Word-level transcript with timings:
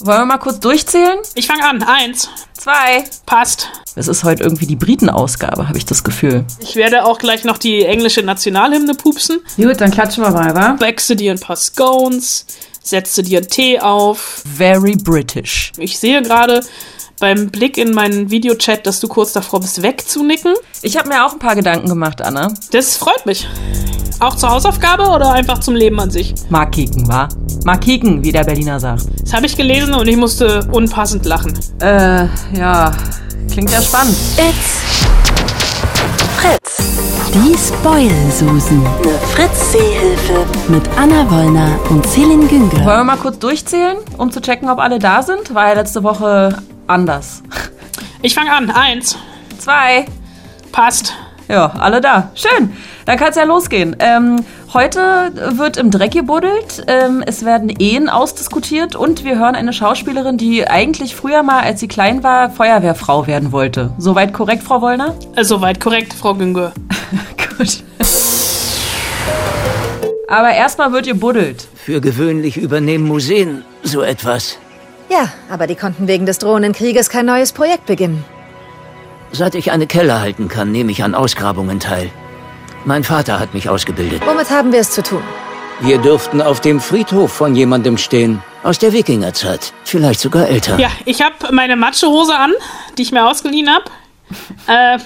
Wollen 0.00 0.18
wir 0.18 0.26
mal 0.26 0.38
kurz 0.38 0.60
durchzählen? 0.60 1.18
Ich 1.34 1.46
fange 1.46 1.64
an. 1.64 1.82
Eins. 1.82 2.28
Zwei. 2.52 3.04
Passt. 3.26 3.68
Es 3.94 4.08
ist 4.08 4.24
heute 4.24 4.42
irgendwie 4.42 4.66
die 4.66 4.76
Britenausgabe, 4.76 5.68
habe 5.68 5.78
ich 5.78 5.86
das 5.86 6.02
Gefühl. 6.02 6.44
Ich 6.58 6.74
werde 6.74 7.04
auch 7.04 7.18
gleich 7.18 7.44
noch 7.44 7.58
die 7.58 7.84
englische 7.84 8.22
Nationalhymne 8.22 8.94
pupsen. 8.94 9.40
Gut, 9.56 9.80
dann 9.80 9.92
klatschen 9.92 10.24
wir 10.24 10.30
mal, 10.30 10.54
wa? 10.54 10.76
Wechsel 10.80 11.14
dir 11.14 11.30
ein 11.30 11.38
paar 11.38 11.56
Scones, 11.56 12.44
setze 12.82 13.22
dir 13.22 13.38
einen 13.38 13.48
Tee 13.48 13.78
auf. 13.78 14.42
Very 14.56 14.96
British. 14.96 15.72
Ich 15.76 15.98
sehe 15.98 16.22
gerade 16.22 16.60
beim 17.24 17.48
Blick 17.48 17.78
in 17.78 17.94
meinen 17.94 18.30
Videochat, 18.30 18.86
dass 18.86 19.00
du 19.00 19.08
kurz 19.08 19.32
davor 19.32 19.60
bist, 19.60 19.80
wegzunicken. 19.80 20.52
Ich 20.82 20.98
habe 20.98 21.08
mir 21.08 21.24
auch 21.24 21.32
ein 21.32 21.38
paar 21.38 21.54
Gedanken 21.54 21.88
gemacht, 21.88 22.20
Anna. 22.20 22.52
Das 22.70 22.98
freut 22.98 23.24
mich. 23.24 23.48
Auch 24.20 24.36
zur 24.36 24.50
Hausaufgabe 24.50 25.04
oder 25.04 25.32
einfach 25.32 25.58
zum 25.60 25.74
Leben 25.74 25.98
an 25.98 26.10
sich? 26.10 26.34
Mal 26.50 26.66
kicken, 26.66 27.08
wa? 27.08 27.30
Mal 27.64 27.78
kicken, 27.78 28.22
wie 28.22 28.30
der 28.30 28.44
Berliner 28.44 28.78
sagt. 28.78 29.04
Das 29.22 29.32
habe 29.32 29.46
ich 29.46 29.56
gelesen 29.56 29.94
und 29.94 30.06
ich 30.06 30.18
musste 30.18 30.68
unpassend 30.70 31.24
lachen. 31.24 31.58
Äh, 31.80 32.26
ja. 32.54 32.92
Klingt 33.50 33.70
ja 33.70 33.80
spannend. 33.80 34.18
It's 34.36 34.84
Fritz. 36.36 36.76
Die 37.32 37.56
Spoil-Susen. 37.56 38.86
Eine 38.86 39.18
Fritz-Seehilfe. 39.32 40.44
Mit 40.68 40.82
Anna 40.98 41.30
Wollner 41.30 41.78
und 41.88 42.06
Celine 42.06 42.46
Günger. 42.48 42.84
Wollen 42.84 42.98
wir 42.98 43.04
mal 43.04 43.16
kurz 43.16 43.38
durchzählen, 43.38 43.96
um 44.18 44.30
zu 44.30 44.42
checken, 44.42 44.68
ob 44.68 44.78
alle 44.78 44.98
da 44.98 45.22
sind? 45.22 45.54
War 45.54 45.68
ja 45.68 45.72
letzte 45.72 46.02
Woche 46.02 46.54
anders. 46.86 47.42
Ich 48.22 48.34
fange 48.34 48.52
an. 48.52 48.70
Eins. 48.70 49.18
Zwei. 49.58 50.06
Passt. 50.72 51.14
Ja, 51.48 51.66
alle 51.78 52.00
da. 52.00 52.30
Schön. 52.34 52.72
Dann 53.04 53.18
kann 53.18 53.28
es 53.28 53.36
ja 53.36 53.44
losgehen. 53.44 53.94
Ähm, 53.98 54.44
heute 54.72 55.32
wird 55.58 55.76
im 55.76 55.90
Dreck 55.90 56.12
gebuddelt. 56.12 56.84
Ähm, 56.86 57.22
es 57.26 57.44
werden 57.44 57.68
Ehen 57.68 58.08
ausdiskutiert 58.08 58.96
und 58.96 59.24
wir 59.24 59.38
hören 59.38 59.54
eine 59.54 59.72
Schauspielerin, 59.74 60.38
die 60.38 60.66
eigentlich 60.66 61.14
früher 61.14 61.42
mal, 61.42 61.62
als 61.62 61.80
sie 61.80 61.88
klein 61.88 62.22
war, 62.22 62.50
Feuerwehrfrau 62.50 63.26
werden 63.26 63.52
wollte. 63.52 63.92
Soweit 63.98 64.32
korrekt, 64.32 64.62
Frau 64.62 64.80
Wollner? 64.80 65.14
Äh, 65.36 65.44
Soweit 65.44 65.80
korrekt, 65.80 66.14
Frau 66.14 66.34
Günger. 66.34 66.72
Gut. 67.58 67.84
Aber 70.28 70.50
erstmal 70.50 70.92
wird 70.92 71.06
gebuddelt. 71.06 71.68
Für 71.74 72.00
gewöhnlich 72.00 72.56
übernehmen 72.56 73.06
Museen 73.06 73.62
so 73.82 74.00
etwas. 74.00 74.58
Ja, 75.10 75.28
aber 75.50 75.66
die 75.66 75.74
konnten 75.76 76.08
wegen 76.08 76.26
des 76.26 76.38
drohenden 76.38 76.72
Krieges 76.72 77.08
kein 77.10 77.26
neues 77.26 77.52
Projekt 77.52 77.86
beginnen. 77.86 78.24
Seit 79.32 79.54
ich 79.54 79.72
eine 79.72 79.86
Keller 79.86 80.20
halten 80.20 80.48
kann, 80.48 80.70
nehme 80.72 80.92
ich 80.92 81.02
an 81.02 81.14
Ausgrabungen 81.14 81.80
teil. 81.80 82.10
Mein 82.84 83.02
Vater 83.04 83.40
hat 83.40 83.54
mich 83.54 83.68
ausgebildet. 83.68 84.22
Womit 84.26 84.50
haben 84.50 84.72
wir 84.72 84.80
es 84.80 84.90
zu 84.90 85.02
tun? 85.02 85.22
Wir 85.80 85.98
dürften 85.98 86.40
auf 86.40 86.60
dem 86.60 86.80
Friedhof 86.80 87.32
von 87.32 87.54
jemandem 87.56 87.98
stehen. 87.98 88.42
Aus 88.62 88.78
der 88.78 88.92
Wikingerzeit. 88.92 89.72
Vielleicht 89.84 90.20
sogar 90.20 90.48
älter. 90.48 90.78
Ja, 90.78 90.88
ich 91.04 91.20
habe 91.20 91.34
meine 91.52 91.76
Matschehose 91.76 92.34
an, 92.34 92.52
die 92.96 93.02
ich 93.02 93.12
mir 93.12 93.26
ausgeliehen 93.28 93.68
habe. 93.68 93.84
äh, 94.66 94.98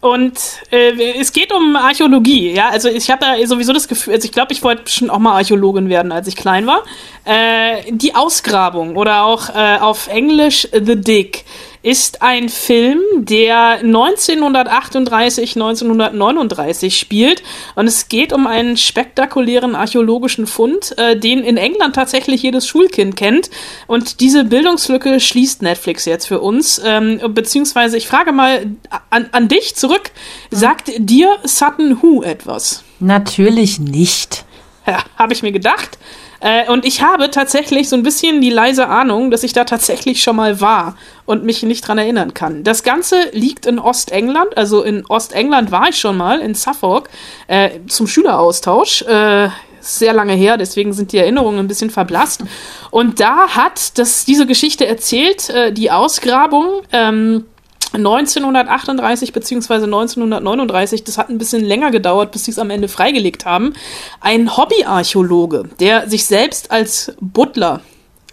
und 0.00 0.38
äh, 0.70 1.18
es 1.18 1.32
geht 1.32 1.52
um 1.52 1.76
Archäologie, 1.76 2.52
ja. 2.52 2.70
Also 2.70 2.88
ich 2.88 3.10
habe 3.10 3.24
da 3.24 3.46
sowieso 3.46 3.74
das 3.74 3.86
Gefühl, 3.86 4.14
also 4.14 4.24
ich 4.24 4.32
glaube, 4.32 4.52
ich 4.52 4.62
wollte 4.62 4.90
schon 4.90 5.10
auch 5.10 5.18
mal 5.18 5.34
Archäologin 5.34 5.90
werden, 5.90 6.10
als 6.10 6.26
ich 6.26 6.36
klein 6.36 6.66
war. 6.66 6.84
Äh, 7.24 7.82
die 7.90 8.14
Ausgrabung 8.14 8.96
oder 8.96 9.24
auch 9.24 9.50
äh, 9.50 9.76
auf 9.78 10.08
Englisch 10.08 10.66
The 10.72 10.96
Dig 10.96 11.44
ist 11.82 12.20
ein 12.20 12.48
Film, 12.50 13.00
der 13.16 13.78
1938, 13.82 15.56
1939 15.56 16.98
spielt. 16.98 17.42
Und 17.74 17.86
es 17.86 18.08
geht 18.08 18.32
um 18.32 18.46
einen 18.46 18.76
spektakulären 18.76 19.74
archäologischen 19.74 20.46
Fund, 20.46 20.96
äh, 20.98 21.16
den 21.18 21.40
in 21.40 21.56
England 21.56 21.94
tatsächlich 21.94 22.42
jedes 22.42 22.66
Schulkind 22.66 23.16
kennt. 23.16 23.50
Und 23.86 24.20
diese 24.20 24.44
Bildungslücke 24.44 25.20
schließt 25.20 25.62
Netflix 25.62 26.04
jetzt 26.04 26.26
für 26.26 26.40
uns. 26.40 26.80
Ähm, 26.84 27.20
beziehungsweise 27.28 27.96
ich 27.96 28.06
frage 28.06 28.32
mal 28.32 28.66
an, 29.08 29.30
an 29.32 29.48
dich 29.48 29.74
zurück. 29.74 30.10
Sagt 30.50 30.92
dir 30.98 31.38
Sutton 31.44 32.02
Who 32.02 32.22
etwas? 32.22 32.84
Natürlich 32.98 33.80
nicht. 33.80 34.44
Ja, 34.86 35.04
habe 35.16 35.32
ich 35.32 35.42
mir 35.42 35.52
gedacht. 35.52 35.98
Äh, 36.40 36.70
und 36.70 36.84
ich 36.84 37.02
habe 37.02 37.30
tatsächlich 37.30 37.88
so 37.88 37.96
ein 37.96 38.02
bisschen 38.02 38.40
die 38.40 38.50
leise 38.50 38.88
Ahnung, 38.88 39.30
dass 39.30 39.42
ich 39.42 39.52
da 39.52 39.64
tatsächlich 39.64 40.22
schon 40.22 40.36
mal 40.36 40.60
war 40.60 40.96
und 41.26 41.44
mich 41.44 41.62
nicht 41.62 41.86
dran 41.86 41.98
erinnern 41.98 42.34
kann. 42.34 42.64
Das 42.64 42.82
Ganze 42.82 43.16
liegt 43.32 43.66
in 43.66 43.78
Ostengland, 43.78 44.56
also 44.56 44.82
in 44.82 45.04
Ostengland 45.06 45.70
war 45.70 45.88
ich 45.88 45.98
schon 45.98 46.16
mal, 46.16 46.40
in 46.40 46.54
Suffolk, 46.54 47.10
äh, 47.46 47.70
zum 47.88 48.06
Schüleraustausch. 48.06 49.02
Äh, 49.02 49.50
sehr 49.80 50.12
lange 50.12 50.34
her, 50.34 50.58
deswegen 50.58 50.92
sind 50.92 51.12
die 51.12 51.18
Erinnerungen 51.18 51.58
ein 51.58 51.68
bisschen 51.68 51.90
verblasst. 51.90 52.42
Und 52.90 53.18
da 53.20 53.48
hat 53.48 53.98
das, 53.98 54.24
diese 54.24 54.46
Geschichte 54.46 54.86
erzählt, 54.86 55.48
äh, 55.50 55.72
die 55.72 55.90
Ausgrabung. 55.90 56.82
Ähm, 56.92 57.46
1938 57.92 59.32
beziehungsweise 59.32 59.84
1939, 59.86 61.04
das 61.04 61.18
hat 61.18 61.28
ein 61.28 61.38
bisschen 61.38 61.64
länger 61.64 61.90
gedauert, 61.90 62.32
bis 62.32 62.44
sie 62.44 62.52
es 62.52 62.58
am 62.58 62.70
Ende 62.70 62.88
freigelegt 62.88 63.44
haben, 63.44 63.74
ein 64.20 64.56
Hobbyarchäologe, 64.56 65.68
der 65.80 66.08
sich 66.08 66.24
selbst 66.26 66.70
als 66.70 67.12
Butler, 67.20 67.80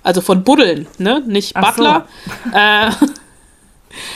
also 0.03 0.22
von 0.22 0.44
Buddeln, 0.44 0.88
ne, 0.97 1.23
nicht 1.25 1.56
Ach 1.56 1.75
so. 1.75 1.84
Butler, 1.84 2.07
äh, 2.53 2.91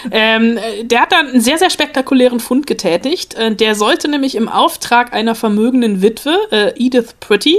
ähm, 0.12 0.60
der 0.84 1.02
hat 1.02 1.12
dann 1.12 1.28
einen 1.28 1.42
sehr, 1.42 1.58
sehr 1.58 1.70
spektakulären 1.70 2.40
Fund 2.40 2.68
getätigt. 2.68 3.34
Äh, 3.34 3.56
der 3.56 3.76
sollte 3.76 4.08
nämlich 4.10 4.36
im 4.36 4.48
Auftrag 4.48 5.14
einer 5.14 5.36
vermögenden 5.36 6.02
Witwe, 6.02 6.38
äh, 6.52 6.74
Edith 6.76 7.16
Pretty, 7.20 7.58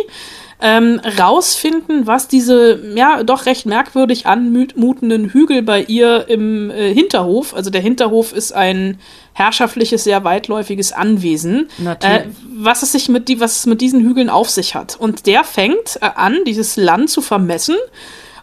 ähm, 0.62 1.00
rausfinden, 1.18 2.06
was 2.06 2.28
diese 2.28 2.80
ja 2.94 3.24
doch 3.24 3.46
recht 3.46 3.66
merkwürdig 3.66 4.26
anmutenden 4.26 5.30
Hügel 5.30 5.62
bei 5.62 5.82
ihr 5.82 6.28
im 6.28 6.70
äh, 6.70 6.94
Hinterhof, 6.94 7.52
also 7.52 7.68
der 7.68 7.80
Hinterhof 7.80 8.32
ist 8.32 8.52
ein 8.52 9.00
herrschaftliches, 9.32 10.04
sehr 10.04 10.22
weitläufiges 10.22 10.92
Anwesen, 10.92 11.68
äh, 12.00 12.26
was 12.56 12.82
es 12.82 12.92
sich 12.92 13.08
mit 13.08 13.28
die, 13.28 13.40
was 13.40 13.58
es 13.58 13.66
mit 13.66 13.80
diesen 13.80 14.02
Hügeln 14.02 14.30
auf 14.30 14.50
sich 14.50 14.76
hat. 14.76 14.96
Und 14.96 15.26
der 15.26 15.42
fängt 15.42 15.98
äh, 16.00 16.10
an, 16.14 16.38
dieses 16.46 16.76
Land 16.76 17.10
zu 17.10 17.22
vermessen 17.22 17.76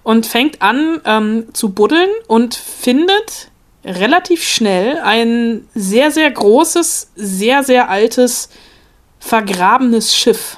und 0.04 0.26
fängt 0.26 0.62
an 0.62 1.00
ähm, 1.06 1.46
zu 1.54 1.70
buddeln 1.70 2.10
und 2.28 2.54
findet 2.54 3.50
relativ 3.86 4.44
schnell 4.44 5.00
ein 5.00 5.70
sehr, 5.74 6.12
sehr 6.12 6.30
großes, 6.30 7.12
sehr, 7.16 7.64
sehr 7.64 7.90
altes, 7.90 8.50
vergrabenes 9.20 10.18
Schiff. 10.18 10.58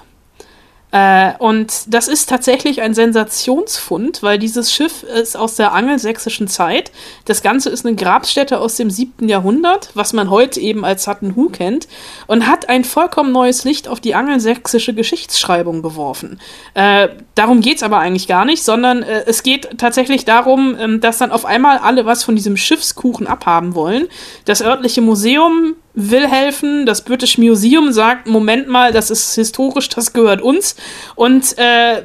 Äh, 0.92 1.32
und 1.40 1.94
das 1.94 2.08
ist 2.08 2.30
tatsächlich 2.30 2.82
ein 2.82 2.94
Sensationsfund, 2.94 4.24
weil 4.24 4.38
dieses 4.38 4.74
Schiff 4.74 5.04
ist 5.04 5.38
aus 5.38 5.56
der 5.56 5.72
angelsächsischen 5.72 6.48
Zeit. 6.48 6.92
Das 7.26 7.42
Ganze 7.42 7.70
ist 7.70 7.86
eine 7.86 7.96
Grabstätte 7.96 8.60
aus 8.60 8.76
dem 8.76 8.92
siebten 8.92 9.30
Jahrhundert, 9.30 9.92
was 9.94 10.12
man 10.14 10.30
heute 10.30 10.60
eben 10.60 10.84
als 10.84 11.04
Sutton 11.04 11.36
Hoo 11.36 11.50
kennt, 11.50 11.88
und 12.28 12.46
hat 12.48 12.68
ein 12.68 12.84
vollkommen 12.84 13.32
neues 13.32 13.64
Licht 13.64 13.88
auf 13.88 14.02
die 14.02 14.16
angelsächsische 14.16 14.94
Geschichtsschreibung 14.94 15.82
geworfen. 15.82 16.40
Äh, 16.74 17.10
darum 17.36 17.62
geht's 17.62 17.84
aber 17.84 18.00
eigentlich 18.00 18.28
gar 18.28 18.44
nicht, 18.44 18.64
sondern 18.64 19.04
äh, 19.04 19.24
es 19.28 19.44
geht 19.44 19.78
tatsächlich 19.78 20.26
darum, 20.26 20.76
ähm, 20.78 21.00
dass 21.00 21.18
dann 21.20 21.32
auf 21.32 21.46
einmal 21.46 21.78
alle 21.78 22.06
was 22.06 22.24
von 22.24 22.36
diesem 22.36 22.58
Schiffskuchen 22.58 23.28
abhaben 23.28 23.76
wollen. 23.76 24.08
Das 24.44 24.62
örtliche 24.62 25.02
Museum 25.02 25.76
will 25.94 26.28
helfen. 26.28 26.86
Das 26.86 27.04
British 27.04 27.38
Museum 27.38 27.92
sagt, 27.92 28.28
Moment 28.28 28.68
mal, 28.68 28.92
das 28.92 29.12
ist 29.12 29.36
historisch, 29.36 29.90
das 29.90 30.14
gehört 30.14 30.42
uns. 30.42 30.76
Und 31.16 31.58
äh, 31.58 32.04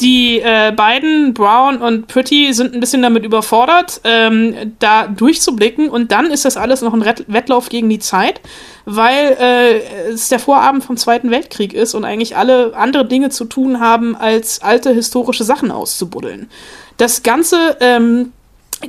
die 0.00 0.40
äh, 0.40 0.72
beiden, 0.72 1.34
Brown 1.34 1.78
und 1.78 2.06
Pretty, 2.06 2.52
sind 2.52 2.72
ein 2.72 2.78
bisschen 2.78 3.02
damit 3.02 3.24
überfordert, 3.24 4.00
ähm, 4.04 4.76
da 4.78 5.08
durchzublicken. 5.08 5.88
Und 5.88 6.12
dann 6.12 6.26
ist 6.30 6.44
das 6.44 6.56
alles 6.56 6.82
noch 6.82 6.94
ein 6.94 7.02
Rett 7.02 7.24
Wettlauf 7.26 7.68
gegen 7.68 7.88
die 7.88 7.98
Zeit, 7.98 8.40
weil 8.84 9.36
äh, 9.40 9.78
es 10.12 10.28
der 10.28 10.38
Vorabend 10.38 10.84
vom 10.84 10.96
Zweiten 10.96 11.32
Weltkrieg 11.32 11.72
ist 11.72 11.94
und 11.94 12.04
eigentlich 12.04 12.36
alle 12.36 12.76
andere 12.76 13.06
Dinge 13.06 13.30
zu 13.30 13.44
tun 13.44 13.80
haben, 13.80 14.14
als 14.14 14.62
alte 14.62 14.92
historische 14.92 15.42
Sachen 15.42 15.72
auszubuddeln. 15.72 16.48
Das 16.96 17.24
Ganze 17.24 17.76
ähm, 17.80 18.32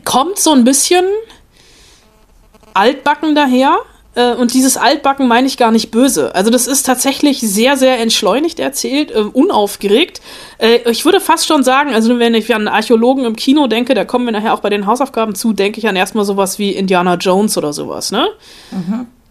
kommt 0.05 0.37
so 0.37 0.51
ein 0.51 0.63
bisschen 0.63 1.05
altbacken 2.75 3.33
daher. 3.33 3.79
Äh, 4.15 4.33
Und 4.33 4.53
dieses 4.53 4.75
Altbacken 4.77 5.27
meine 5.27 5.47
ich 5.47 5.57
gar 5.57 5.71
nicht 5.71 5.91
böse. 5.91 6.33
Also 6.35 6.49
das 6.49 6.67
ist 6.67 6.83
tatsächlich 6.83 7.39
sehr, 7.41 7.77
sehr 7.77 7.99
entschleunigt 7.99 8.59
erzählt, 8.59 9.11
äh, 9.11 9.19
unaufgeregt. 9.19 10.21
Äh, 10.57 10.79
ich 10.89 11.05
würde 11.05 11.19
fast 11.19 11.47
schon 11.47 11.63
sagen, 11.63 11.93
also 11.93 12.17
wenn 12.19 12.33
ich 12.33 12.53
an 12.53 12.67
Archäologen 12.67 13.25
im 13.25 13.35
Kino 13.35 13.67
denke, 13.67 13.93
da 13.93 14.05
kommen 14.05 14.25
wir 14.25 14.31
nachher 14.31 14.53
auch 14.53 14.61
bei 14.61 14.69
den 14.69 14.85
Hausaufgaben 14.85 15.35
zu, 15.35 15.53
denke 15.53 15.79
ich 15.79 15.87
an 15.87 15.95
erstmal 15.95 16.25
sowas 16.25 16.57
wie 16.59 16.71
Indiana 16.71 17.15
Jones 17.15 17.57
oder 17.57 17.71
sowas, 17.73 18.11
ne? 18.11 18.27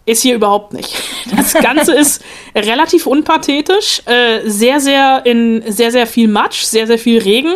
Ist 0.08 0.22
hier 0.22 0.36
überhaupt 0.36 0.72
nicht. 0.72 0.94
Das 1.36 1.52
Ganze 1.52 1.92
ist 1.92 2.24
relativ 2.54 3.06
unpathetisch, 3.06 4.00
äh, 4.06 4.40
sehr, 4.48 4.80
sehr 4.80 5.26
in 5.26 5.62
sehr, 5.70 5.90
sehr 5.90 6.06
viel 6.06 6.28
Matsch, 6.28 6.62
sehr, 6.62 6.86
sehr 6.86 6.98
viel 6.98 7.20
Regen, 7.20 7.52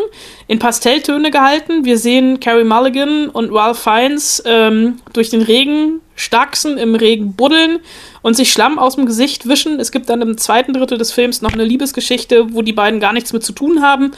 in 0.48 0.58
Pastelltöne 0.58 1.30
gehalten. 1.30 1.86
Wir 1.86 1.96
sehen 1.96 2.40
Carrie 2.40 2.64
Mulligan 2.64 3.30
und 3.30 3.54
Ralph 3.54 3.78
Fiennes 3.78 4.42
ähm, 4.44 4.98
durch 5.14 5.30
den 5.30 5.40
Regen 5.40 6.02
starksen, 6.14 6.76
im 6.76 6.94
Regen 6.94 7.32
buddeln 7.32 7.78
und 8.20 8.36
sich 8.36 8.52
Schlamm 8.52 8.78
aus 8.78 8.96
dem 8.96 9.06
Gesicht 9.06 9.48
wischen. 9.48 9.80
Es 9.80 9.90
gibt 9.90 10.10
dann 10.10 10.20
im 10.20 10.36
zweiten 10.36 10.74
Drittel 10.74 10.98
des 10.98 11.10
Films 11.10 11.40
noch 11.40 11.54
eine 11.54 11.64
Liebesgeschichte, 11.64 12.52
wo 12.52 12.60
die 12.60 12.74
beiden 12.74 13.00
gar 13.00 13.14
nichts 13.14 13.32
mit 13.32 13.42
zu 13.42 13.54
tun 13.54 13.80
haben. 13.80 14.12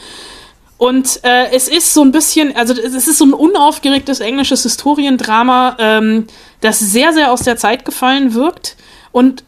Und 0.77 1.21
äh, 1.23 1.51
es 1.51 1.67
ist 1.67 1.93
so 1.93 2.03
ein 2.03 2.11
bisschen, 2.11 2.55
also 2.55 2.73
es 2.73 3.07
ist 3.07 3.17
so 3.17 3.25
ein 3.25 3.33
unaufgeregtes 3.33 4.19
englisches 4.19 4.63
Historiendrama, 4.63 5.77
ähm, 5.79 6.27
das 6.59 6.79
sehr, 6.79 7.13
sehr 7.13 7.31
aus 7.31 7.41
der 7.41 7.55
Zeit 7.55 7.85
gefallen 7.85 8.33
wirkt. 8.33 8.75
Und 9.11 9.43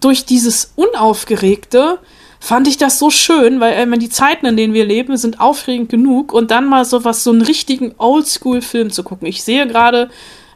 durch 0.00 0.24
dieses 0.24 0.72
Unaufgeregte 0.76 1.98
fand 2.40 2.68
ich 2.68 2.76
das 2.76 2.98
so 3.00 3.10
schön, 3.10 3.58
weil 3.58 3.72
äh, 3.72 3.98
die 3.98 4.08
Zeiten, 4.08 4.46
in 4.46 4.56
denen 4.56 4.74
wir 4.74 4.84
leben, 4.84 5.16
sind 5.16 5.40
aufregend 5.40 5.88
genug 5.88 6.32
und 6.32 6.52
dann 6.52 6.66
mal 6.66 6.84
so 6.84 7.04
was, 7.04 7.24
so 7.24 7.32
einen 7.32 7.42
richtigen 7.42 7.94
Oldschool-Film 7.98 8.90
zu 8.90 9.02
gucken. 9.02 9.26
Ich 9.26 9.42
sehe 9.42 9.66
gerade 9.66 10.10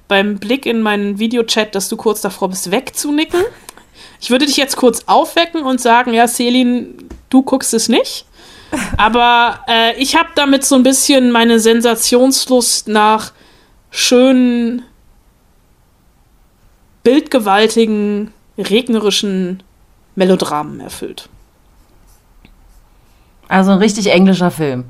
beim 0.06 0.38
Blick 0.38 0.66
in 0.66 0.82
meinen 0.82 1.18
Videochat, 1.18 1.74
dass 1.74 1.88
du 1.88 1.96
kurz 1.96 2.20
davor 2.20 2.50
bist, 2.50 2.70
wegzunicken. 2.70 3.40
Ich 4.20 4.30
würde 4.30 4.46
dich 4.46 4.56
jetzt 4.56 4.76
kurz 4.76 5.02
aufwecken 5.06 5.64
und 5.64 5.80
sagen, 5.80 6.14
ja, 6.14 6.28
Selin, 6.28 7.08
du 7.28 7.42
guckst 7.42 7.74
es 7.74 7.88
nicht. 7.88 8.26
Aber 8.96 9.60
äh, 9.68 9.94
ich 10.00 10.16
habe 10.16 10.30
damit 10.34 10.64
so 10.64 10.74
ein 10.74 10.82
bisschen 10.82 11.30
meine 11.30 11.60
Sensationslust 11.60 12.88
nach 12.88 13.32
schönen, 13.90 14.82
bildgewaltigen, 17.02 18.32
regnerischen 18.56 19.62
Melodramen 20.14 20.80
erfüllt. 20.80 21.28
Also 23.48 23.72
ein 23.72 23.78
richtig 23.78 24.10
englischer 24.10 24.50
Film. 24.50 24.84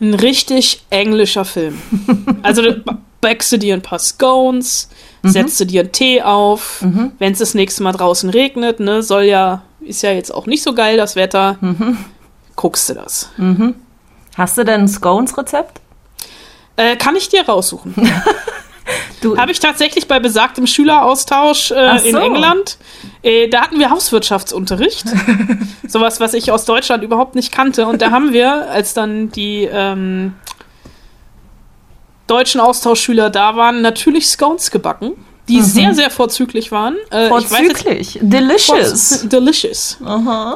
Ein 0.00 0.14
richtig 0.14 0.82
englischer 0.90 1.44
Film. 1.44 1.80
also 2.42 2.62
backst 3.20 3.52
du 3.52 3.58
dir 3.58 3.74
ein 3.74 3.82
paar 3.82 4.00
Scones, 4.00 4.88
mhm. 5.22 5.28
setzt 5.28 5.60
du 5.60 5.66
dir 5.66 5.82
einen 5.82 5.92
Tee 5.92 6.20
auf. 6.22 6.82
Mhm. 6.82 7.12
Wenn 7.18 7.32
es 7.32 7.38
das 7.38 7.54
nächste 7.54 7.82
Mal 7.82 7.92
draußen 7.92 8.28
regnet, 8.30 8.80
ne, 8.80 9.02
soll 9.02 9.22
ja, 9.24 9.62
ist 9.80 10.02
ja 10.02 10.12
jetzt 10.12 10.34
auch 10.34 10.46
nicht 10.46 10.62
so 10.62 10.74
geil 10.74 10.96
das 10.96 11.14
Wetter. 11.14 11.56
Mhm. 11.60 11.96
Guckst 12.56 12.88
du 12.88 12.94
das. 12.94 13.30
Mhm. 13.36 13.74
Hast 14.36 14.58
du 14.58 14.64
denn 14.64 14.82
ein 14.82 14.88
Scones-Rezept? 14.88 15.80
Äh, 16.76 16.96
kann 16.96 17.16
ich 17.16 17.28
dir 17.28 17.46
raussuchen. 17.46 17.94
Habe 19.38 19.52
ich 19.52 19.60
tatsächlich 19.60 20.06
bei 20.06 20.20
besagtem 20.20 20.66
Schüleraustausch 20.66 21.70
äh, 21.70 21.98
so. 21.98 22.08
in 22.08 22.16
England. 22.16 22.76
Äh, 23.22 23.48
da 23.48 23.62
hatten 23.62 23.78
wir 23.78 23.90
Hauswirtschaftsunterricht. 23.90 25.06
Sowas, 25.88 26.20
was 26.20 26.34
ich 26.34 26.52
aus 26.52 26.66
Deutschland 26.66 27.02
überhaupt 27.02 27.34
nicht 27.34 27.50
kannte. 27.50 27.86
Und 27.86 28.02
da 28.02 28.10
haben 28.10 28.34
wir, 28.34 28.70
als 28.70 28.92
dann 28.92 29.30
die 29.30 29.64
ähm, 29.64 30.34
deutschen 32.26 32.60
Austauschschüler 32.60 33.30
da 33.30 33.56
waren, 33.56 33.80
natürlich 33.80 34.28
Scones 34.28 34.70
gebacken. 34.70 35.12
Die 35.48 35.58
mhm. 35.58 35.62
sehr, 35.62 35.94
sehr 35.94 36.10
vorzüglich 36.10 36.72
waren. 36.72 36.96
Äh, 37.10 37.28
vorzüglich. 37.28 38.18
delicious. 38.22 39.28
delicious. 39.28 39.98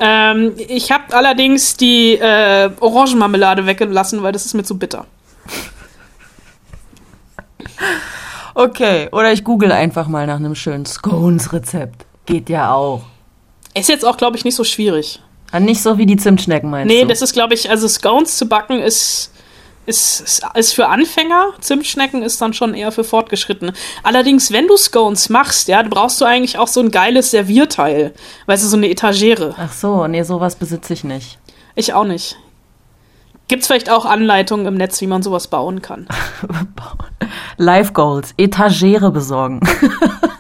Ähm, 0.01 0.55
ich 0.57 0.91
habe 0.91 1.15
allerdings 1.15 1.77
die 1.77 2.15
äh, 2.15 2.71
Orangenmarmelade 2.81 3.67
weggelassen, 3.67 4.23
weil 4.23 4.33
das 4.33 4.47
ist 4.47 4.55
mir 4.55 4.65
zu 4.65 4.79
bitter. 4.79 5.07
Okay, 8.55 9.09
oder 9.13 9.33
ich 9.33 9.45
google 9.45 9.71
einfach 9.71 10.09
mal 10.09 10.27
nach 10.27 10.35
einem 10.35 10.57
schönen 10.57 10.85
Scones-Rezept. 10.85 12.05
Geht 12.27 12.49
ja 12.49 12.73
auch. 12.73 13.03
Ist 13.73 13.89
jetzt 13.89 14.05
auch, 14.05 14.17
glaube 14.17 14.37
ich, 14.37 14.45
nicht 14.45 14.57
so 14.57 14.65
schwierig. 14.65 15.23
Ah, 15.53 15.61
nicht 15.61 15.81
so 15.81 15.97
wie 15.97 16.07
die 16.07 16.17
Zimtschnecken, 16.17 16.69
meinst 16.69 16.89
nee, 16.89 17.03
du? 17.03 17.07
Nee, 17.07 17.09
das 17.09 17.23
ist, 17.23 17.35
glaube 17.35 17.55
ich, 17.55 17.71
also 17.71 17.87
Scones 17.87 18.37
zu 18.37 18.47
backen 18.47 18.81
ist, 18.81 19.31
ist, 19.89 20.21
ist, 20.21 20.43
ist 20.55 20.75
für 20.75 20.89
Anfänger. 20.89 21.55
Zimtschnecken 21.61 22.23
ist 22.23 22.41
dann 22.41 22.53
schon 22.53 22.75
eher 22.75 22.93
für 22.93 23.05
Fortgeschrittene. 23.05 23.73
Allerdings, 24.03 24.53
wenn 24.53 24.69
du 24.69 24.77
Scones 24.77 25.31
machst, 25.31 25.67
ja, 25.69 25.83
brauchst 25.83 26.21
du 26.21 26.27
eigentlich 26.27 26.59
auch 26.59 26.69
so 26.69 26.81
ein 26.81 26.91
geiles 26.91 27.31
Servierteil. 27.31 28.13
Weißt 28.47 28.63
du, 28.63 28.69
so 28.69 28.77
eine 28.77 28.91
Etagere. 28.91 29.55
Ach 29.59 29.73
so, 29.73 30.07
nee, 30.07 30.23
sowas 30.23 30.57
besitze 30.57 30.93
ich 30.93 31.05
nicht. 31.05 31.39
Ich 31.75 31.95
auch 31.95 32.05
nicht. 32.05 32.37
Gibt 33.49 33.63
es 33.63 33.67
vielleicht 33.67 33.89
auch 33.89 34.05
Anleitungen 34.05 34.67
im 34.67 34.75
Netz, 34.75 35.01
wie 35.01 35.07
man 35.07 35.23
sowas 35.23 35.49
bauen 35.49 35.81
kann? 35.81 36.07
Life 37.57 37.95
Goals, 37.95 38.35
Etagere 38.37 39.11
besorgen. 39.11 39.61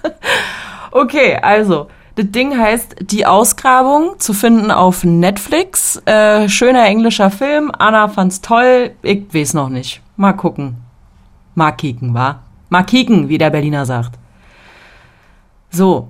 okay, 0.90 1.38
also, 1.40 1.88
das 2.18 2.32
Ding 2.32 2.58
heißt 2.58 2.96
Die 3.00 3.26
Ausgrabung, 3.26 4.18
zu 4.18 4.32
finden 4.32 4.72
auf 4.72 5.04
Netflix. 5.04 6.02
Äh, 6.04 6.48
schöner 6.48 6.84
englischer 6.84 7.30
Film. 7.30 7.70
Anna 7.78 8.08
fand's 8.08 8.40
toll. 8.40 8.90
Ich 9.02 9.32
weiß 9.32 9.54
noch 9.54 9.68
nicht. 9.68 10.02
Mal 10.16 10.32
gucken. 10.32 10.78
Mal 11.54 11.70
kicken, 11.70 12.14
wa? 12.14 12.40
Mal 12.70 12.82
kicken, 12.82 13.28
wie 13.28 13.38
der 13.38 13.50
Berliner 13.50 13.86
sagt. 13.86 14.18
So. 15.70 16.08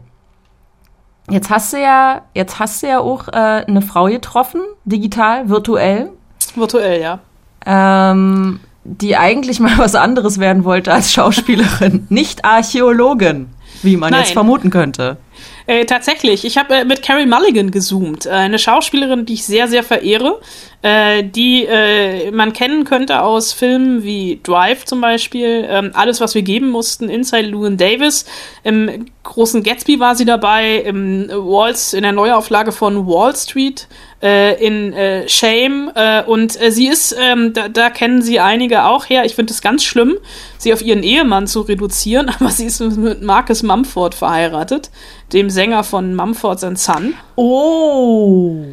Jetzt 1.28 1.50
hast 1.50 1.74
du 1.74 1.82
ja, 1.82 2.22
jetzt 2.32 2.58
hast 2.58 2.82
du 2.82 2.86
ja 2.86 3.00
auch 3.00 3.28
äh, 3.28 3.66
eine 3.66 3.82
Frau 3.82 4.06
getroffen, 4.06 4.62
digital, 4.86 5.50
virtuell. 5.50 6.10
Virtuell, 6.54 7.02
ja. 7.02 7.18
Ähm, 7.66 8.60
die 8.84 9.14
eigentlich 9.14 9.60
mal 9.60 9.76
was 9.76 9.94
anderes 9.94 10.40
werden 10.40 10.64
wollte 10.64 10.90
als 10.90 11.12
Schauspielerin, 11.12 12.06
nicht 12.08 12.46
Archäologin, 12.46 13.50
wie 13.82 13.96
man 13.96 14.10
Nein. 14.10 14.20
jetzt 14.20 14.32
vermuten 14.32 14.70
könnte. 14.70 15.18
Äh, 15.66 15.84
tatsächlich, 15.84 16.44
ich 16.44 16.56
habe 16.56 16.74
äh, 16.74 16.84
mit 16.84 17.02
Carrie 17.02 17.26
Mulligan 17.26 17.70
gezoomt, 17.70 18.26
äh, 18.26 18.30
eine 18.30 18.58
Schauspielerin, 18.58 19.26
die 19.26 19.34
ich 19.34 19.44
sehr, 19.44 19.68
sehr 19.68 19.82
verehre, 19.82 20.40
äh, 20.82 21.24
die 21.24 21.66
äh, 21.66 22.30
man 22.30 22.52
kennen 22.52 22.84
könnte 22.84 23.22
aus 23.22 23.52
Filmen 23.52 24.04
wie 24.04 24.38
Drive 24.42 24.84
zum 24.84 25.00
Beispiel, 25.00 25.66
ähm, 25.68 25.90
Alles, 25.94 26.20
was 26.20 26.36
wir 26.36 26.42
geben 26.42 26.70
mussten, 26.70 27.08
Inside 27.08 27.48
Llewyn 27.48 27.76
Davis, 27.76 28.26
im 28.62 29.06
großen 29.24 29.64
Gatsby 29.64 29.98
war 29.98 30.14
sie 30.14 30.24
dabei, 30.24 30.76
im 30.76 31.28
Walls, 31.30 31.94
in 31.94 32.02
der 32.02 32.12
Neuauflage 32.12 32.70
von 32.70 33.08
Wall 33.08 33.34
Street, 33.34 33.88
äh, 34.22 34.64
in 34.64 34.92
äh, 34.92 35.28
Shame 35.28 35.90
äh, 35.96 36.22
und 36.22 36.60
äh, 36.60 36.70
sie 36.70 36.86
ist, 36.86 37.14
ähm, 37.20 37.52
da, 37.52 37.68
da 37.68 37.90
kennen 37.90 38.22
sie 38.22 38.38
einige 38.38 38.84
auch 38.84 39.08
her. 39.08 39.24
Ich 39.24 39.34
finde 39.34 39.52
es 39.52 39.60
ganz 39.60 39.82
schlimm, 39.82 40.16
sie 40.58 40.72
auf 40.72 40.82
ihren 40.82 41.02
Ehemann 41.02 41.48
zu 41.48 41.62
reduzieren, 41.62 42.28
aber 42.38 42.50
sie 42.50 42.66
ist 42.66 42.80
mit 42.80 43.20
Marcus 43.22 43.64
Mumford 43.64 44.14
verheiratet, 44.14 44.90
dem 45.32 45.50
Sänger 45.50 45.82
von 45.82 46.14
Mumford 46.14 46.60
Son. 46.78 47.14
Oh. 47.34 48.64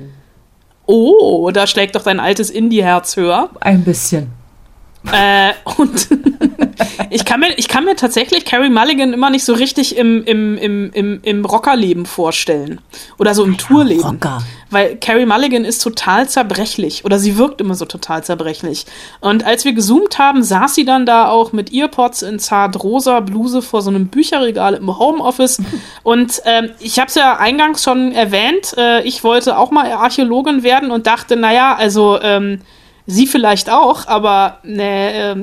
Oh, 0.85 1.49
da 1.51 1.67
schlägt 1.67 1.95
doch 1.95 2.03
dein 2.03 2.19
altes 2.19 2.49
Indie-Herz 2.49 3.17
höher. 3.17 3.49
Ein 3.59 3.83
bisschen. 3.83 4.31
Äh, 5.11 5.53
und 5.77 6.07
ich, 7.09 7.25
kann 7.25 7.39
mir, 7.39 7.57
ich 7.57 7.67
kann 7.67 7.85
mir 7.85 7.95
tatsächlich 7.95 8.45
Carrie 8.45 8.69
Mulligan 8.69 9.13
immer 9.13 9.29
nicht 9.29 9.45
so 9.45 9.53
richtig 9.53 9.97
im, 9.97 10.23
im, 10.23 10.57
im, 10.57 10.91
im, 10.93 11.19
im 11.23 11.45
Rockerleben 11.45 12.05
vorstellen. 12.05 12.81
Oder 13.17 13.33
so 13.33 13.43
im 13.43 13.53
ja, 13.53 13.57
Tourleben. 13.57 14.03
Rocker. 14.03 14.41
Weil 14.69 14.97
Carrie 14.97 15.25
Mulligan 15.25 15.65
ist 15.65 15.79
total 15.79 16.27
zerbrechlich. 16.27 17.05
Oder 17.05 17.19
sie 17.19 17.37
wirkt 17.37 17.61
immer 17.61 17.75
so 17.75 17.85
total 17.85 18.23
zerbrechlich. 18.23 18.85
Und 19.21 19.45
als 19.45 19.65
wir 19.65 19.73
gezoomt 19.73 20.17
haben, 20.19 20.43
saß 20.43 20.75
sie 20.75 20.85
dann 20.85 21.05
da 21.05 21.29
auch 21.29 21.53
mit 21.53 21.73
Earpods 21.73 22.21
in 22.21 22.39
zart 22.39 22.83
rosa 22.83 23.19
Bluse 23.19 23.61
vor 23.61 23.81
so 23.81 23.89
einem 23.89 24.07
Bücherregal 24.07 24.73
im 24.73 24.97
Homeoffice. 24.97 25.61
und 26.03 26.41
ähm, 26.45 26.71
ich 26.79 26.99
habe 26.99 27.07
es 27.07 27.15
ja 27.15 27.37
eingangs 27.37 27.83
schon 27.83 28.11
erwähnt, 28.11 28.75
äh, 28.77 29.01
ich 29.03 29.23
wollte 29.23 29.57
auch 29.57 29.71
mal 29.71 29.91
Archäologin 29.91 30.63
werden 30.63 30.91
und 30.91 31.07
dachte, 31.07 31.35
naja, 31.35 31.75
also 31.75 32.19
ähm, 32.21 32.59
Sie 33.07 33.27
vielleicht 33.27 33.69
auch, 33.69 34.07
aber 34.07 34.59
ne, 34.63 35.13
äh, 35.13 35.35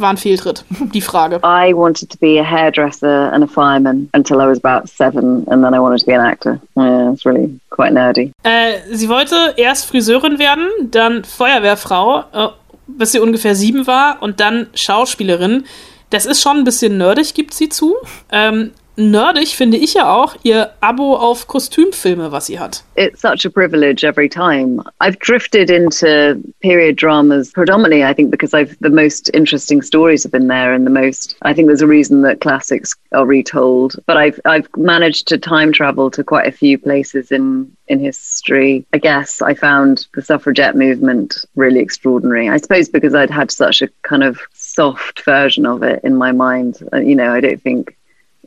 war 0.00 0.10
ein 0.10 0.16
Fehltritt, 0.16 0.64
die 0.92 1.00
Frage. 1.00 1.36
I 1.44 1.74
wanted 1.74 2.10
to 2.10 2.18
be 2.18 2.40
a 2.40 2.44
hairdresser 2.44 3.32
and 3.32 3.44
a 3.44 3.46
fireman 3.46 4.08
until 4.12 4.40
I 4.40 4.46
was 4.46 4.62
about 4.62 4.88
seven 4.88 5.44
and 5.48 5.64
then 5.64 5.74
I 5.74 5.78
wanted 5.78 6.00
to 6.00 6.06
be 6.06 6.14
an 6.14 6.24
actor. 6.24 6.60
Yeah, 6.76 7.12
it's 7.12 7.24
really 7.24 7.58
quite 7.70 7.92
nerdy. 7.92 8.32
Äh, 8.42 8.78
sie 8.92 9.08
wollte 9.08 9.54
erst 9.56 9.86
Friseurin 9.86 10.38
werden, 10.38 10.68
dann 10.90 11.24
Feuerwehrfrau, 11.24 12.24
äh, 12.32 12.48
bis 12.86 13.12
sie 13.12 13.20
ungefähr 13.20 13.54
sieben 13.54 13.86
war 13.86 14.18
und 14.20 14.40
dann 14.40 14.68
Schauspielerin. 14.74 15.64
Das 16.10 16.26
ist 16.26 16.42
schon 16.42 16.58
ein 16.58 16.64
bisschen 16.64 16.98
nerdig, 16.98 17.34
gibt 17.34 17.54
sie 17.54 17.68
zu. 17.68 17.96
Ähm, 18.30 18.72
nerdig 18.96 19.56
finde 19.56 19.76
ich 19.76 19.94
ja 19.94 20.12
auch 20.12 20.36
ihr 20.42 20.70
Abo 20.80 21.16
auf 21.16 21.46
Kostümfilme, 21.46 22.32
was 22.32 22.46
sie 22.46 22.58
hat. 22.58 22.84
It's 22.96 23.20
such 23.20 23.44
a 23.44 23.50
privilege 23.50 24.04
every 24.04 24.28
time. 24.28 24.82
I've 25.00 25.18
drifted 25.18 25.70
into 25.70 26.40
period 26.60 26.96
dramas 26.96 27.52
predominantly, 27.52 28.04
I 28.04 28.14
think, 28.14 28.30
because 28.30 28.54
I've 28.54 28.76
the 28.80 28.90
most 28.90 29.30
interesting 29.34 29.82
stories 29.82 30.22
have 30.22 30.32
been 30.32 30.48
there, 30.48 30.72
and 30.72 30.86
the 30.86 30.90
most. 30.90 31.36
I 31.42 31.54
think 31.54 31.66
there's 31.66 31.82
a 31.82 31.86
reason 31.86 32.22
that 32.22 32.40
classics 32.40 32.94
are 33.12 33.26
retold. 33.26 33.96
But 34.06 34.16
I've 34.16 34.40
I've 34.44 34.68
managed 34.76 35.28
to 35.28 35.38
time 35.38 35.72
travel 35.72 36.10
to 36.10 36.22
quite 36.22 36.46
a 36.46 36.52
few 36.52 36.78
places 36.78 37.32
in 37.32 37.70
in 37.88 38.00
history. 38.00 38.86
I 38.92 38.98
guess 38.98 39.42
I 39.42 39.54
found 39.54 40.06
the 40.14 40.22
suffragette 40.22 40.76
movement 40.76 41.44
really 41.56 41.80
extraordinary. 41.80 42.48
I 42.48 42.58
suppose 42.58 42.88
because 42.88 43.14
I'd 43.14 43.30
had 43.30 43.50
such 43.50 43.82
a 43.82 43.88
kind 44.02 44.22
of 44.22 44.38
soft 44.52 45.24
version 45.24 45.66
of 45.66 45.82
it 45.82 46.00
in 46.04 46.16
my 46.16 46.32
mind. 46.32 46.78
Uh, 46.92 46.98
you 46.98 47.14
know, 47.14 47.32
I 47.32 47.40
don't 47.40 47.60
think 47.60 47.96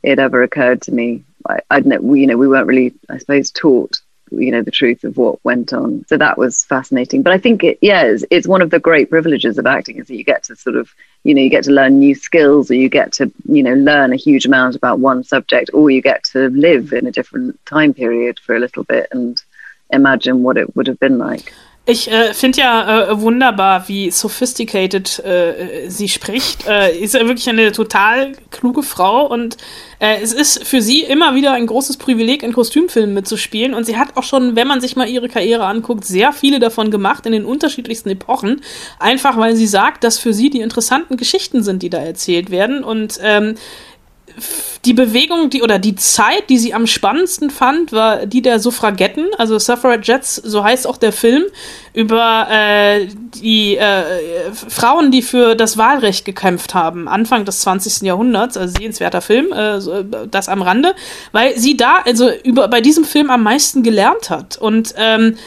it 0.03 0.19
ever 0.19 0.43
occurred 0.43 0.81
to 0.83 0.91
me. 0.91 1.23
I, 1.47 1.59
I'd 1.69 1.85
we, 2.01 2.21
you 2.21 2.27
know, 2.27 2.37
we 2.37 2.47
weren't 2.47 2.67
really, 2.67 2.93
I 3.09 3.17
suppose, 3.17 3.51
taught, 3.51 4.01
you 4.31 4.51
know, 4.51 4.61
the 4.61 4.71
truth 4.71 5.03
of 5.03 5.17
what 5.17 5.43
went 5.45 5.71
on. 5.71 6.05
So 6.07 6.17
that 6.17 6.37
was 6.37 6.65
fascinating. 6.65 7.23
But 7.23 7.33
I 7.33 7.37
think 7.37 7.63
it, 7.63 7.77
yeah, 7.81 8.03
it's, 8.03 8.25
it's 8.29 8.47
one 8.47 8.61
of 8.61 8.69
the 8.69 8.79
great 8.79 9.09
privileges 9.09 9.57
of 9.57 9.65
acting 9.65 9.97
is 9.97 10.07
that 10.07 10.15
you 10.15 10.23
get 10.23 10.43
to 10.43 10.55
sort 10.55 10.75
of, 10.75 10.89
you 11.23 11.33
know, 11.33 11.41
you 11.41 11.49
get 11.49 11.63
to 11.65 11.71
learn 11.71 11.99
new 11.99 12.15
skills, 12.15 12.69
or 12.69 12.75
you 12.75 12.89
get 12.89 13.13
to, 13.13 13.31
you 13.45 13.63
know, 13.63 13.73
learn 13.73 14.13
a 14.13 14.17
huge 14.17 14.45
amount 14.45 14.75
about 14.75 14.99
one 14.99 15.23
subject, 15.23 15.69
or 15.73 15.89
you 15.89 16.01
get 16.01 16.23
to 16.25 16.49
live 16.49 16.93
in 16.93 17.07
a 17.07 17.11
different 17.11 17.57
time 17.65 17.93
period 17.93 18.39
for 18.39 18.55
a 18.55 18.59
little 18.59 18.83
bit 18.83 19.07
and 19.11 19.41
imagine 19.89 20.43
what 20.43 20.57
it 20.57 20.75
would 20.75 20.87
have 20.87 20.99
been 20.99 21.17
like. 21.17 21.53
Ich 21.89 22.11
äh, 22.11 22.33
finde 22.33 22.59
ja 22.59 23.11
äh, 23.11 23.21
wunderbar, 23.21 23.87
wie 23.87 24.11
sophisticated 24.11 25.19
äh, 25.19 25.89
sie 25.89 26.09
spricht. 26.09 26.67
Äh, 26.67 26.97
ist 26.97 27.13
ja 27.13 27.25
wirklich 27.25 27.47
eine 27.47 27.71
total 27.71 28.33
kluge 28.51 28.83
Frau 28.83 29.25
und 29.25 29.55
äh, 29.99 30.17
es 30.21 30.33
ist 30.33 30.67
für 30.67 30.81
sie 30.81 31.03
immer 31.03 31.33
wieder 31.33 31.53
ein 31.53 31.65
großes 31.65 31.95
Privileg, 31.95 32.43
in 32.43 32.51
Kostümfilmen 32.51 33.13
mitzuspielen. 33.13 33.73
Und 33.73 33.85
sie 33.85 33.95
hat 33.95 34.17
auch 34.17 34.23
schon, 34.23 34.57
wenn 34.57 34.67
man 34.67 34.81
sich 34.81 34.97
mal 34.97 35.07
ihre 35.07 35.29
Karriere 35.29 35.65
anguckt, 35.65 36.03
sehr 36.03 36.33
viele 36.33 36.59
davon 36.59 36.91
gemacht 36.91 37.25
in 37.25 37.31
den 37.31 37.45
unterschiedlichsten 37.45 38.09
Epochen. 38.09 38.59
Einfach 38.99 39.37
weil 39.37 39.55
sie 39.55 39.67
sagt, 39.67 40.03
dass 40.03 40.19
für 40.19 40.33
sie 40.33 40.49
die 40.49 40.59
interessanten 40.59 41.15
Geschichten 41.15 41.63
sind, 41.63 41.83
die 41.83 41.89
da 41.89 41.99
erzählt 41.99 42.51
werden. 42.51 42.83
Und 42.83 43.17
ähm, 43.23 43.55
die 44.85 44.93
Bewegung, 44.93 45.49
die 45.49 45.61
oder 45.61 45.79
die 45.79 45.95
Zeit, 45.95 46.49
die 46.49 46.57
sie 46.57 46.73
am 46.73 46.87
spannendsten 46.87 47.49
fand, 47.49 47.91
war 47.91 48.25
die 48.25 48.41
der 48.41 48.59
Suffragetten, 48.59 49.27
also 49.37 49.57
Suffragettes, 49.57 50.35
so 50.35 50.63
heißt 50.63 50.87
auch 50.87 50.97
der 50.97 51.11
Film, 51.11 51.43
über 51.93 52.47
äh, 52.49 53.07
die 53.35 53.77
äh, 53.77 54.03
Frauen, 54.53 55.11
die 55.11 55.21
für 55.21 55.55
das 55.55 55.77
Wahlrecht 55.77 56.25
gekämpft 56.25 56.73
haben, 56.73 57.07
Anfang 57.07 57.45
des 57.45 57.61
20. 57.61 58.03
Jahrhunderts, 58.03 58.55
also 58.57 58.73
sehenswerter 58.77 59.21
Film, 59.21 59.51
äh, 59.51 59.79
das 60.29 60.49
am 60.49 60.61
Rande, 60.61 60.93
weil 61.31 61.57
sie 61.57 61.75
da 61.75 61.97
also 62.05 62.29
über 62.43 62.67
bei 62.67 62.81
diesem 62.81 63.03
Film 63.03 63.29
am 63.29 63.43
meisten 63.43 63.83
gelernt 63.83 64.29
hat 64.29 64.57
und 64.57 64.93
ähm, 64.97 65.37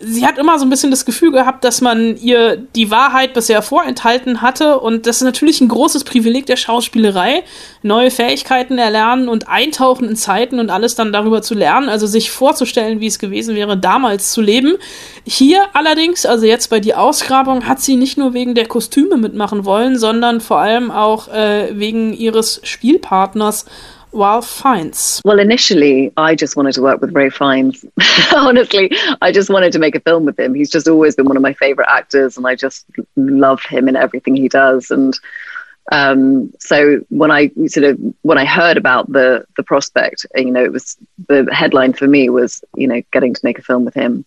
sie 0.00 0.26
hat 0.26 0.38
immer 0.38 0.58
so 0.58 0.66
ein 0.66 0.70
bisschen 0.70 0.90
das 0.90 1.04
Gefühl 1.04 1.32
gehabt, 1.32 1.64
dass 1.64 1.80
man 1.80 2.16
ihr 2.16 2.56
die 2.56 2.90
Wahrheit 2.90 3.34
bisher 3.34 3.62
vorenthalten 3.62 4.42
hatte. 4.42 4.78
Und 4.78 5.06
das 5.06 5.16
ist 5.16 5.22
natürlich 5.22 5.60
ein 5.60 5.68
großes 5.68 6.04
Privileg 6.04 6.46
der 6.46 6.56
Schauspielerei, 6.56 7.42
neue 7.82 8.10
Fähigkeiten 8.10 8.78
erlernen 8.78 9.28
und 9.28 9.48
eintauchen 9.48 10.08
in 10.08 10.16
Zeiten 10.16 10.60
und 10.60 10.70
alles 10.70 10.94
dann 10.94 11.12
darüber 11.12 11.42
zu 11.42 11.54
lernen, 11.54 11.88
also 11.88 12.06
sich 12.06 12.30
vorzustellen, 12.30 13.00
wie 13.00 13.06
es 13.06 13.18
gewesen 13.18 13.54
wäre, 13.54 13.76
damals 13.76 14.32
zu 14.32 14.40
leben. 14.40 14.76
Hier 15.24 15.64
allerdings, 15.72 16.26
also 16.26 16.46
jetzt 16.46 16.68
bei 16.68 16.80
die 16.80 16.94
Ausgrabung, 16.94 17.66
hat 17.66 17.80
sie 17.80 17.96
nicht 17.96 18.18
nur 18.18 18.34
wegen 18.34 18.54
der 18.54 18.66
Kostüme 18.66 19.16
mitmachen 19.16 19.64
wollen, 19.64 19.98
sondern 19.98 20.40
vor 20.40 20.58
allem 20.58 20.90
auch 20.90 21.28
äh, 21.28 21.78
wegen 21.78 22.12
ihres 22.12 22.60
Spielpartners 22.62 23.66
Ralph 24.12 24.48
Fiennes? 24.48 25.20
Well, 25.24 25.38
initially, 25.38 26.12
I 26.16 26.34
just 26.34 26.56
wanted 26.56 26.72
to 26.74 26.82
work 26.82 27.00
with 27.00 27.14
Ray 27.14 27.30
Fiennes. 27.30 27.84
Honestly, 28.34 28.90
I 29.20 29.32
just 29.32 29.50
wanted 29.50 29.72
to 29.72 29.78
make 29.78 29.94
a 29.94 30.00
film 30.00 30.24
with 30.24 30.38
him. 30.38 30.54
He's 30.54 30.70
just 30.70 30.88
always 30.88 31.14
been 31.14 31.26
one 31.26 31.36
of 31.36 31.42
my 31.42 31.52
favorite 31.52 31.88
actors, 31.90 32.36
and 32.36 32.46
I 32.46 32.54
just 32.54 32.86
love 33.16 33.62
him 33.62 33.88
in 33.88 33.96
everything 33.96 34.36
he 34.36 34.48
does. 34.48 34.90
And 34.90 35.18
um, 35.92 36.52
so 36.58 37.00
when 37.08 37.30
I 37.30 37.50
sort 37.66 37.84
of 37.84 37.98
when 38.22 38.38
I 38.38 38.44
heard 38.44 38.76
about 38.76 39.12
the 39.12 39.44
the 39.56 39.62
prospect, 39.62 40.26
you 40.34 40.50
know, 40.50 40.64
it 40.64 40.72
was 40.72 40.96
the 41.28 41.48
headline 41.52 41.92
for 41.92 42.06
me 42.06 42.28
was 42.30 42.62
you 42.76 42.86
know 42.86 43.02
getting 43.12 43.34
to 43.34 43.40
make 43.44 43.58
a 43.58 43.62
film 43.62 43.84
with 43.84 43.94
him. 43.94 44.24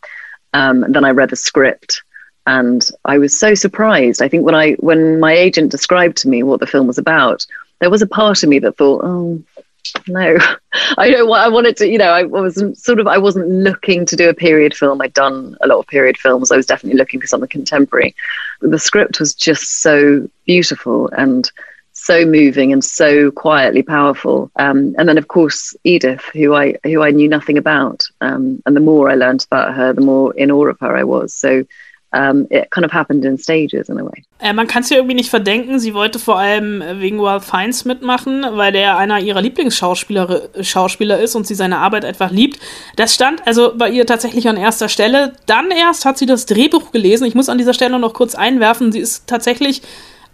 Um, 0.53 0.83
and 0.83 0.93
then 0.93 1.05
I 1.05 1.11
read 1.11 1.29
the 1.29 1.35
script, 1.35 2.03
and 2.45 2.88
I 3.05 3.17
was 3.17 3.38
so 3.38 3.53
surprised. 3.53 4.21
I 4.21 4.27
think 4.27 4.45
when 4.45 4.55
I 4.55 4.73
when 4.73 5.19
my 5.19 5.33
agent 5.33 5.71
described 5.71 6.17
to 6.17 6.29
me 6.29 6.43
what 6.43 6.59
the 6.59 6.67
film 6.67 6.88
was 6.88 6.97
about, 6.97 7.45
there 7.79 7.89
was 7.89 8.01
a 8.01 8.07
part 8.07 8.43
of 8.43 8.50
me 8.50 8.59
that 8.59 8.77
thought, 8.77 9.01
oh, 9.03 9.41
no. 10.07 10.38
I 10.97 11.09
don't 11.09 11.27
want 11.27 11.43
i 11.43 11.50
wanted 11.50 11.77
to 11.77 11.88
you 11.88 11.97
know 11.97 12.11
i 12.11 12.23
wasn't 12.23 12.77
sort 12.77 13.00
of 13.00 13.07
i 13.07 13.17
wasn't 13.17 13.50
looking 13.50 14.05
to 14.05 14.15
do 14.15 14.29
a 14.29 14.33
period 14.33 14.75
film. 14.75 15.01
I'd 15.01 15.13
done 15.13 15.57
a 15.61 15.67
lot 15.67 15.79
of 15.79 15.88
period 15.88 16.17
films. 16.17 16.51
I 16.51 16.57
was 16.57 16.65
definitely 16.65 16.97
looking 16.97 17.19
for 17.19 17.27
something 17.27 17.50
contemporary. 17.50 18.15
The 18.61 18.79
script 18.79 19.19
was 19.19 19.33
just 19.33 19.81
so 19.81 20.29
beautiful 20.45 21.09
and 21.09 21.50
so 21.93 22.25
moving 22.25 22.71
and 22.71 22.83
so 22.83 23.31
quietly 23.31 23.83
powerful. 23.83 24.50
Um, 24.55 24.95
and 24.97 25.07
then 25.07 25.17
of 25.17 25.27
course 25.27 25.75
edith 25.83 26.23
who 26.33 26.55
i 26.55 26.75
who 26.83 27.03
i 27.03 27.11
knew 27.11 27.27
nothing 27.27 27.57
about. 27.57 28.03
Um, 28.21 28.61
and 28.65 28.75
the 28.75 28.81
more 28.81 29.09
i 29.09 29.15
learned 29.15 29.45
about 29.50 29.73
her 29.75 29.93
the 29.93 30.01
more 30.01 30.33
in 30.35 30.51
awe 30.51 30.67
of 30.67 30.79
her 30.79 30.95
i 30.95 31.03
was. 31.03 31.33
So 31.33 31.65
um, 32.13 32.45
it 32.49 32.69
kind 32.71 32.85
of 32.85 32.91
happened 32.91 33.23
in 33.25 33.37
stages 33.37 33.89
in 33.89 33.97
a 33.99 34.03
way. 34.03 34.23
Äh, 34.39 34.53
man 34.53 34.67
kann 34.67 34.83
es 34.83 34.91
ihr 34.91 34.97
irgendwie 34.97 35.15
nicht 35.15 35.29
verdenken. 35.29 35.79
Sie 35.79 35.93
wollte 35.93 36.19
vor 36.19 36.37
allem 36.37 36.81
äh, 36.81 36.99
wegen 36.99 37.19
Ralph 37.19 37.45
Fiennes 37.45 37.85
mitmachen, 37.85 38.45
weil 38.51 38.71
der 38.71 38.97
einer 38.97 39.19
ihrer 39.19 39.41
Lieblingsschauspieler 39.41 40.49
Schauspieler 40.61 41.19
ist 41.19 41.35
und 41.35 41.47
sie 41.47 41.55
seine 41.55 41.77
Arbeit 41.77 42.03
einfach 42.03 42.31
liebt. 42.31 42.59
Das 42.97 43.15
stand 43.15 43.45
also 43.47 43.73
bei 43.77 43.89
ihr 43.89 44.05
tatsächlich 44.05 44.49
an 44.49 44.57
erster 44.57 44.89
Stelle. 44.89 45.33
Dann 45.45 45.71
erst 45.71 46.05
hat 46.05 46.17
sie 46.17 46.25
das 46.25 46.45
Drehbuch 46.45 46.91
gelesen. 46.91 47.25
Ich 47.25 47.35
muss 47.35 47.49
an 47.49 47.57
dieser 47.57 47.73
Stelle 47.73 47.97
noch 47.99 48.13
kurz 48.13 48.35
einwerfen. 48.35 48.91
Sie 48.91 48.99
ist 48.99 49.27
tatsächlich 49.27 49.81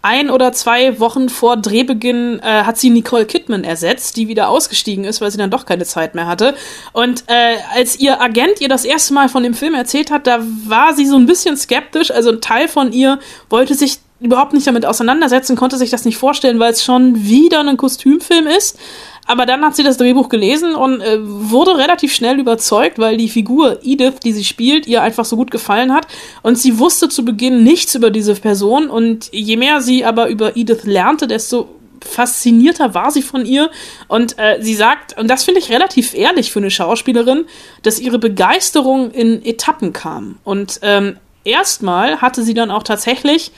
ein 0.02 0.30
oder 0.30 0.52
zwei 0.52 1.00
Wochen 1.00 1.28
vor 1.28 1.56
Drehbeginn 1.56 2.40
äh, 2.40 2.62
hat 2.62 2.78
sie 2.78 2.90
Nicole 2.90 3.26
Kidman 3.26 3.64
ersetzt, 3.64 4.16
die 4.16 4.28
wieder 4.28 4.48
ausgestiegen 4.48 5.04
ist, 5.04 5.20
weil 5.20 5.30
sie 5.30 5.38
dann 5.38 5.50
doch 5.50 5.66
keine 5.66 5.84
Zeit 5.84 6.14
mehr 6.14 6.26
hatte. 6.26 6.54
Und 6.92 7.24
äh, 7.26 7.56
als 7.74 7.98
ihr 7.98 8.20
Agent 8.20 8.60
ihr 8.60 8.68
das 8.68 8.84
erste 8.84 9.14
Mal 9.14 9.28
von 9.28 9.42
dem 9.42 9.54
Film 9.54 9.74
erzählt 9.74 10.10
hat, 10.10 10.26
da 10.26 10.40
war 10.66 10.94
sie 10.94 11.06
so 11.06 11.16
ein 11.16 11.26
bisschen 11.26 11.56
skeptisch. 11.56 12.10
Also 12.10 12.30
ein 12.30 12.40
Teil 12.40 12.68
von 12.68 12.92
ihr 12.92 13.18
wollte 13.50 13.74
sich 13.74 13.98
überhaupt 14.20 14.52
nicht 14.52 14.66
damit 14.66 14.84
auseinandersetzen, 14.84 15.56
konnte 15.56 15.76
sich 15.76 15.90
das 15.90 16.04
nicht 16.04 16.16
vorstellen, 16.16 16.58
weil 16.58 16.72
es 16.72 16.82
schon 16.82 17.24
wieder 17.24 17.60
ein 17.60 17.76
Kostümfilm 17.76 18.46
ist. 18.46 18.78
Aber 19.26 19.44
dann 19.44 19.62
hat 19.62 19.76
sie 19.76 19.82
das 19.82 19.98
Drehbuch 19.98 20.30
gelesen 20.30 20.74
und 20.74 21.02
äh, 21.02 21.18
wurde 21.20 21.76
relativ 21.76 22.14
schnell 22.14 22.40
überzeugt, 22.40 22.98
weil 22.98 23.18
die 23.18 23.28
Figur 23.28 23.78
Edith, 23.82 24.20
die 24.24 24.32
sie 24.32 24.44
spielt, 24.44 24.86
ihr 24.86 25.02
einfach 25.02 25.26
so 25.26 25.36
gut 25.36 25.50
gefallen 25.50 25.92
hat. 25.92 26.06
Und 26.42 26.56
sie 26.56 26.78
wusste 26.78 27.10
zu 27.10 27.26
Beginn 27.26 27.62
nichts 27.62 27.94
über 27.94 28.10
diese 28.10 28.34
Person. 28.34 28.88
Und 28.88 29.28
je 29.30 29.58
mehr 29.58 29.82
sie 29.82 30.06
aber 30.06 30.28
über 30.28 30.56
Edith 30.56 30.84
lernte, 30.84 31.26
desto 31.26 31.68
faszinierter 32.00 32.94
war 32.94 33.10
sie 33.10 33.20
von 33.20 33.44
ihr. 33.44 33.70
Und 34.08 34.38
äh, 34.38 34.58
sie 34.60 34.74
sagt, 34.74 35.18
und 35.18 35.28
das 35.28 35.44
finde 35.44 35.60
ich 35.60 35.70
relativ 35.70 36.14
ehrlich 36.14 36.50
für 36.50 36.60
eine 36.60 36.70
Schauspielerin, 36.70 37.44
dass 37.82 38.00
ihre 38.00 38.18
Begeisterung 38.18 39.10
in 39.10 39.44
Etappen 39.44 39.92
kam. 39.92 40.38
Und 40.42 40.80
ähm, 40.80 41.18
erstmal 41.44 42.22
hatte 42.22 42.42
sie 42.42 42.54
dann 42.54 42.70
auch 42.70 42.82
tatsächlich 42.82 43.52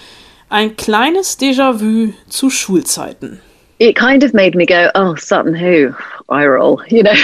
ein 0.50 0.76
kleines 0.76 1.38
Déjà-vu 1.38 2.12
zu 2.28 2.50
Schulzeiten. 2.50 3.40
it 3.80 3.96
kind 3.96 4.22
of 4.22 4.34
made 4.34 4.54
me 4.54 4.66
go, 4.66 4.90
oh, 4.94 5.14
Sutton 5.14 5.54
who? 5.54 5.94
I 6.28 6.46
roll, 6.46 6.84
you 6.88 7.02
know, 7.02 7.14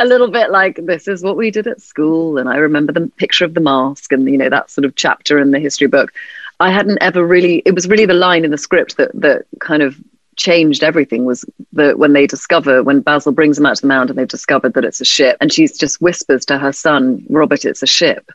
a 0.00 0.06
little 0.06 0.30
bit 0.30 0.50
like 0.50 0.80
this 0.86 1.06
is 1.06 1.22
what 1.22 1.36
we 1.36 1.50
did 1.50 1.66
at 1.66 1.82
school. 1.82 2.38
And 2.38 2.48
I 2.48 2.56
remember 2.56 2.92
the 2.92 3.06
picture 3.18 3.44
of 3.44 3.54
the 3.54 3.60
mask 3.60 4.10
and, 4.10 4.26
you 4.28 4.38
know, 4.38 4.48
that 4.48 4.70
sort 4.70 4.86
of 4.86 4.96
chapter 4.96 5.38
in 5.38 5.50
the 5.50 5.60
history 5.60 5.86
book. 5.86 6.12
I 6.58 6.70
hadn't 6.70 6.98
ever 7.02 7.24
really, 7.24 7.62
it 7.66 7.74
was 7.74 7.86
really 7.86 8.06
the 8.06 8.14
line 8.14 8.44
in 8.44 8.50
the 8.50 8.58
script 8.58 8.96
that, 8.96 9.10
that 9.14 9.44
kind 9.60 9.82
of 9.82 9.96
changed 10.36 10.82
everything 10.82 11.26
was 11.26 11.44
that 11.74 11.98
when 11.98 12.14
they 12.14 12.26
discover, 12.26 12.82
when 12.82 13.00
Basil 13.00 13.32
brings 13.32 13.58
them 13.58 13.66
out 13.66 13.76
to 13.76 13.82
the 13.82 13.88
mound 13.88 14.08
and 14.08 14.18
they've 14.18 14.26
discovered 14.26 14.72
that 14.74 14.84
it's 14.84 15.00
a 15.02 15.04
ship 15.04 15.36
and 15.42 15.52
she's 15.52 15.76
just 15.76 16.00
whispers 16.00 16.46
to 16.46 16.58
her 16.58 16.72
son, 16.72 17.24
Robert, 17.28 17.66
it's 17.66 17.82
a 17.82 17.86
ship. 17.86 18.30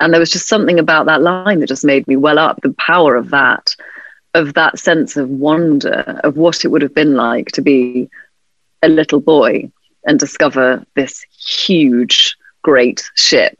And 0.00 0.12
there 0.12 0.20
was 0.20 0.30
just 0.30 0.48
something 0.48 0.78
about 0.78 1.06
that 1.06 1.22
line 1.22 1.60
that 1.60 1.68
just 1.68 1.84
made 1.84 2.06
me 2.06 2.16
well 2.16 2.38
up, 2.38 2.60
the 2.62 2.72
power 2.74 3.16
of 3.16 3.30
that 3.30 3.74
of 4.34 4.54
that 4.54 4.78
sense 4.78 5.16
of 5.16 5.28
wonder 5.28 6.20
of 6.22 6.36
what 6.36 6.64
it 6.64 6.68
would 6.68 6.82
have 6.82 6.94
been 6.94 7.14
like 7.14 7.46
to 7.48 7.62
be 7.62 8.08
a 8.82 8.88
little 8.88 9.20
boy 9.20 9.70
and 10.04 10.20
discover 10.20 10.84
this 10.94 11.24
huge, 11.30 12.36
great 12.62 13.10
ship 13.14 13.58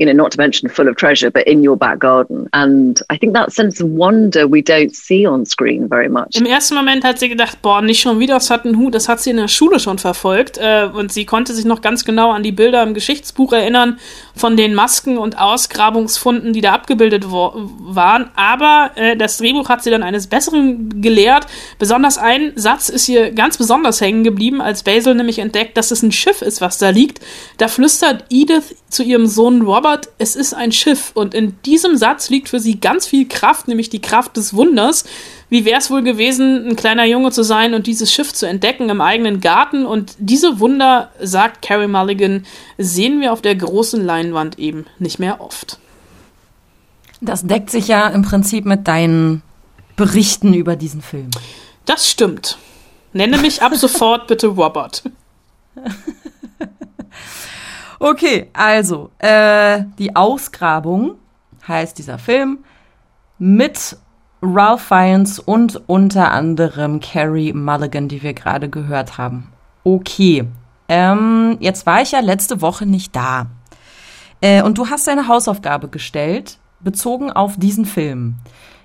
you 0.00 0.06
know, 0.06 0.14
not 0.14 0.32
to 0.32 0.38
mention 0.38 0.70
full 0.70 0.88
of 0.88 0.96
treasure, 0.96 1.30
but 1.30 1.46
in 1.46 1.62
your 1.62 1.76
back 1.76 1.98
garden. 1.98 2.48
And 2.52 3.00
I 3.10 3.18
think 3.18 3.34
that 3.34 3.52
sense 3.52 3.84
of 3.84 3.90
wonder 3.90 4.48
we 4.48 4.62
don't 4.62 4.94
see 4.94 5.26
on 5.26 5.44
screen 5.44 5.88
very 5.88 6.08
much. 6.08 6.36
Im 6.36 6.46
ersten 6.46 6.74
Moment 6.74 7.04
hat 7.04 7.18
sie 7.18 7.28
gedacht, 7.28 7.60
boah, 7.60 7.82
nicht 7.82 8.00
schon 8.00 8.18
wieder 8.18 8.40
Sutton 8.40 8.78
Hoo, 8.78 8.88
das 8.88 9.10
hat 9.10 9.20
sie 9.20 9.30
in 9.30 9.36
der 9.36 9.48
Schule 9.48 9.78
schon 9.78 9.98
verfolgt. 9.98 10.56
Äh, 10.56 10.88
und 10.90 11.12
sie 11.12 11.26
konnte 11.26 11.52
sich 11.52 11.66
noch 11.66 11.82
ganz 11.82 12.06
genau 12.06 12.30
an 12.30 12.42
die 12.42 12.50
Bilder 12.50 12.82
im 12.82 12.94
Geschichtsbuch 12.94 13.52
erinnern 13.52 13.98
von 14.34 14.56
den 14.56 14.74
Masken 14.74 15.18
und 15.18 15.38
Ausgrabungsfunden, 15.38 16.54
die 16.54 16.62
da 16.62 16.72
abgebildet 16.72 17.30
waren. 17.30 18.30
Aber 18.36 18.92
äh, 18.94 19.18
das 19.18 19.36
Drehbuch 19.36 19.68
hat 19.68 19.82
sie 19.82 19.90
dann 19.90 20.02
eines 20.02 20.28
Besseren 20.28 21.02
gelehrt. 21.02 21.46
Besonders 21.78 22.16
ein 22.16 22.52
Satz 22.56 22.88
ist 22.88 23.04
hier 23.04 23.32
ganz 23.32 23.58
besonders 23.58 24.00
hängen 24.00 24.24
geblieben, 24.24 24.62
als 24.62 24.82
Basil 24.82 25.14
nämlich 25.14 25.40
entdeckt, 25.40 25.76
dass 25.76 25.90
es 25.90 26.02
ein 26.02 26.12
Schiff 26.12 26.40
ist, 26.40 26.62
was 26.62 26.78
da 26.78 26.88
liegt. 26.88 27.20
Da 27.58 27.68
flüstert 27.68 28.24
Edith 28.30 28.76
zu 28.88 29.02
ihrem 29.02 29.26
Sohn 29.26 29.66
Robert, 29.90 30.08
es 30.18 30.36
ist 30.36 30.54
ein 30.54 30.72
Schiff. 30.72 31.10
Und 31.14 31.34
in 31.34 31.60
diesem 31.62 31.96
Satz 31.96 32.30
liegt 32.30 32.48
für 32.48 32.60
sie 32.60 32.78
ganz 32.78 33.06
viel 33.06 33.26
Kraft, 33.26 33.68
nämlich 33.68 33.90
die 33.90 34.00
Kraft 34.00 34.36
des 34.36 34.54
Wunders. 34.54 35.04
Wie 35.48 35.64
wäre 35.64 35.78
es 35.78 35.90
wohl 35.90 36.02
gewesen, 36.02 36.68
ein 36.68 36.76
kleiner 36.76 37.04
Junge 37.04 37.32
zu 37.32 37.42
sein 37.42 37.74
und 37.74 37.86
dieses 37.86 38.12
Schiff 38.12 38.32
zu 38.32 38.46
entdecken 38.46 38.88
im 38.88 39.00
eigenen 39.00 39.40
Garten? 39.40 39.86
Und 39.86 40.14
diese 40.18 40.60
Wunder, 40.60 41.10
sagt 41.20 41.62
Carrie 41.62 41.88
Mulligan, 41.88 42.46
sehen 42.78 43.20
wir 43.20 43.32
auf 43.32 43.42
der 43.42 43.56
großen 43.56 44.04
Leinwand 44.04 44.58
eben 44.58 44.86
nicht 44.98 45.18
mehr 45.18 45.40
oft. 45.40 45.78
Das 47.20 47.44
deckt 47.44 47.70
sich 47.70 47.88
ja 47.88 48.08
im 48.08 48.22
Prinzip 48.22 48.64
mit 48.64 48.86
deinen 48.86 49.42
Berichten 49.96 50.54
über 50.54 50.76
diesen 50.76 51.02
Film. 51.02 51.30
Das 51.84 52.08
stimmt. 52.08 52.58
Nenne 53.12 53.38
mich 53.38 53.60
ab 53.60 53.74
sofort 53.74 54.28
bitte 54.28 54.46
Robert. 54.46 55.02
Okay, 58.02 58.48
also, 58.54 59.10
äh, 59.18 59.84
die 59.98 60.16
Ausgrabung 60.16 61.16
heißt 61.68 61.98
dieser 61.98 62.18
Film 62.18 62.60
mit 63.38 63.98
Ralph 64.40 64.80
Fiennes 64.80 65.38
und 65.38 65.82
unter 65.86 66.30
anderem 66.30 67.00
Carrie 67.00 67.52
Mulligan, 67.52 68.08
die 68.08 68.22
wir 68.22 68.32
gerade 68.32 68.70
gehört 68.70 69.18
haben. 69.18 69.52
Okay, 69.84 70.46
ähm, 70.88 71.58
jetzt 71.60 71.84
war 71.84 72.00
ich 72.00 72.12
ja 72.12 72.20
letzte 72.20 72.62
Woche 72.62 72.86
nicht 72.86 73.14
da. 73.14 73.48
Äh, 74.40 74.62
und 74.62 74.78
du 74.78 74.88
hast 74.88 75.06
deine 75.06 75.28
Hausaufgabe 75.28 75.88
gestellt, 75.88 76.56
bezogen 76.80 77.30
auf 77.30 77.58
diesen 77.58 77.84
Film. 77.84 78.36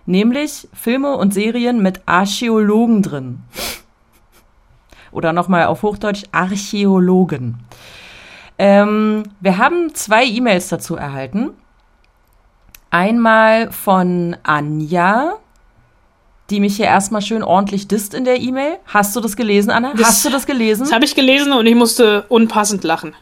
Nämlich 0.06 0.68
Filme 0.74 1.16
und 1.16 1.34
Serien 1.34 1.82
mit 1.82 2.02
Archäologen 2.06 3.02
drin. 3.02 3.44
Oder 5.14 5.32
nochmal 5.32 5.68
auf 5.68 5.84
Hochdeutsch 5.84 6.24
Archäologen. 6.34 7.60
Ähm, 8.58 9.24
wir 9.42 9.58
haben 9.58 9.94
zwei 9.96 10.24
E-Mails 10.26 10.70
dazu 10.70 10.96
erhalten. 10.96 11.52
Einmal 12.90 13.72
von 13.72 14.38
Anja, 14.44 15.34
die 16.50 16.60
mich 16.62 16.78
hier 16.78 16.86
erstmal 16.86 17.22
schön 17.22 17.44
ordentlich 17.44 17.88
disst 17.88 18.14
in 18.14 18.24
der 18.24 18.40
E-Mail. 18.40 18.78
Hast 18.86 19.16
du 19.16 19.20
das 19.20 19.36
gelesen, 19.36 19.72
Anna? 19.72 19.94
Das- 19.94 20.08
Hast 20.08 20.26
du 20.26 20.30
das 20.30 20.46
gelesen? 20.46 20.84
Das 20.84 20.94
habe 20.94 21.04
ich 21.06 21.16
gelesen 21.16 21.52
und 21.54 21.66
ich 21.66 21.76
musste 21.76 22.24
unpassend 22.30 22.84
lachen. 22.84 23.14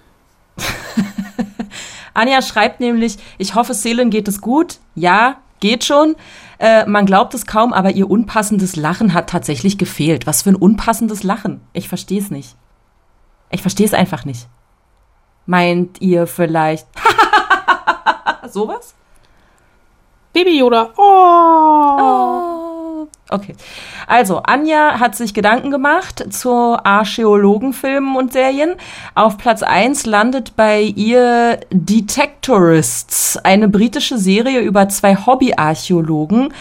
Anja 2.14 2.42
schreibt 2.44 2.80
nämlich, 2.80 3.18
ich 3.40 3.56
hoffe, 3.56 3.74
Selen 3.74 4.12
geht 4.12 4.28
es 4.28 4.40
gut. 4.42 4.78
Ja, 4.94 5.38
geht 5.60 5.84
schon. 5.84 6.16
Äh, 6.60 6.86
man 6.86 7.08
glaubt 7.08 7.34
es 7.34 7.48
kaum, 7.48 7.74
aber 7.74 7.92
ihr 7.92 8.08
unpassendes 8.10 8.76
Lachen 8.76 9.14
hat 9.16 9.30
tatsächlich 9.32 9.80
gefehlt. 9.80 10.28
Was 10.28 10.44
für 10.44 10.52
ein 10.52 10.56
unpassendes 10.56 11.24
Lachen? 11.24 11.62
Ich 11.74 11.90
verstehe 11.90 12.22
es 12.22 12.30
nicht. 12.30 12.56
Ich 13.50 13.62
verstehe 13.62 13.88
es 13.88 13.94
einfach 13.96 14.26
nicht. 14.26 14.48
Meint 15.46 16.02
ihr 16.02 16.28
vielleicht 16.28 16.88
sowas? 18.50 18.94
Baby 20.34 20.60
Yoda. 20.60 20.90
Oh. 20.98 23.08
Okay. 23.30 23.56
Also, 24.08 24.40
Anja 24.44 25.00
hat 25.00 25.16
sich 25.16 25.34
Gedanken 25.34 25.72
gemacht 25.72 26.24
zu 26.32 26.78
Archäologenfilmen 26.84 28.16
und 28.16 28.34
Serien. 28.34 28.76
Auf 29.16 29.38
Platz 29.38 29.64
1 29.64 30.06
landet 30.06 30.56
bei 30.56 30.82
ihr 30.82 31.60
Detectorists, 31.72 33.38
eine 33.38 33.70
britische 33.70 34.18
Serie 34.18 34.60
über 34.60 34.90
zwei 34.90 35.16
Hobbyarchäologen, 35.16 36.54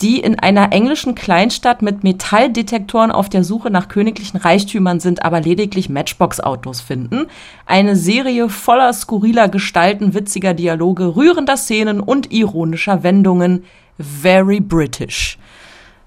die 0.00 0.20
in 0.20 0.38
einer 0.38 0.72
englischen 0.72 1.14
Kleinstadt 1.14 1.82
mit 1.82 2.04
Metalldetektoren 2.04 3.10
auf 3.10 3.28
der 3.28 3.42
Suche 3.42 3.70
nach 3.70 3.88
königlichen 3.88 4.36
Reichtümern 4.38 5.00
sind, 5.00 5.24
aber 5.24 5.40
lediglich 5.40 5.88
Matchbox-Autos 5.88 6.80
finden. 6.80 7.26
Eine 7.66 7.96
Serie 7.96 8.48
voller 8.48 8.92
skurriler 8.92 9.48
Gestalten, 9.48 10.14
witziger 10.14 10.54
Dialoge, 10.54 11.16
rührender 11.16 11.56
Szenen 11.56 12.00
und 12.00 12.32
ironischer 12.32 13.02
Wendungen. 13.02 13.64
Very 13.98 14.60
British. 14.60 15.38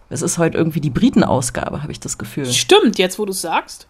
Es 0.10 0.22
ist 0.22 0.38
heute 0.38 0.58
irgendwie 0.58 0.82
die 0.82 0.90
Britenausgabe, 0.90 1.84
habe 1.84 1.92
ich 1.92 2.00
das 2.00 2.18
Gefühl. 2.18 2.46
Stimmt, 2.46 2.98
jetzt 2.98 3.20
wo 3.20 3.26
du 3.26 3.32
es 3.32 3.42
sagst. 3.42 3.88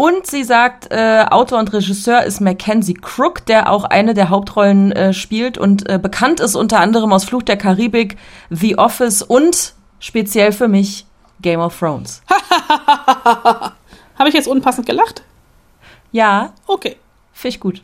Und 0.00 0.28
sie 0.28 0.44
sagt, 0.44 0.92
äh, 0.92 1.24
Autor 1.28 1.58
und 1.58 1.72
Regisseur 1.72 2.22
ist 2.22 2.40
Mackenzie 2.40 2.94
Crook, 2.94 3.44
der 3.46 3.68
auch 3.68 3.82
eine 3.82 4.14
der 4.14 4.28
Hauptrollen 4.28 4.92
äh, 4.92 5.12
spielt 5.12 5.58
und 5.58 5.88
äh, 5.88 5.98
bekannt 5.98 6.38
ist 6.38 6.54
unter 6.54 6.78
anderem 6.78 7.12
aus 7.12 7.24
Fluch 7.24 7.42
der 7.42 7.56
Karibik, 7.56 8.16
The 8.48 8.78
Office 8.78 9.22
und 9.22 9.74
speziell 9.98 10.52
für 10.52 10.68
mich 10.68 11.04
Game 11.42 11.58
of 11.58 11.76
Thrones. 11.76 12.22
Habe 13.24 14.28
ich 14.28 14.34
jetzt 14.34 14.46
unpassend 14.46 14.86
gelacht? 14.86 15.22
Ja, 16.12 16.52
Okay. 16.68 16.94
finde 17.32 17.48
ich 17.56 17.60
gut. 17.60 17.82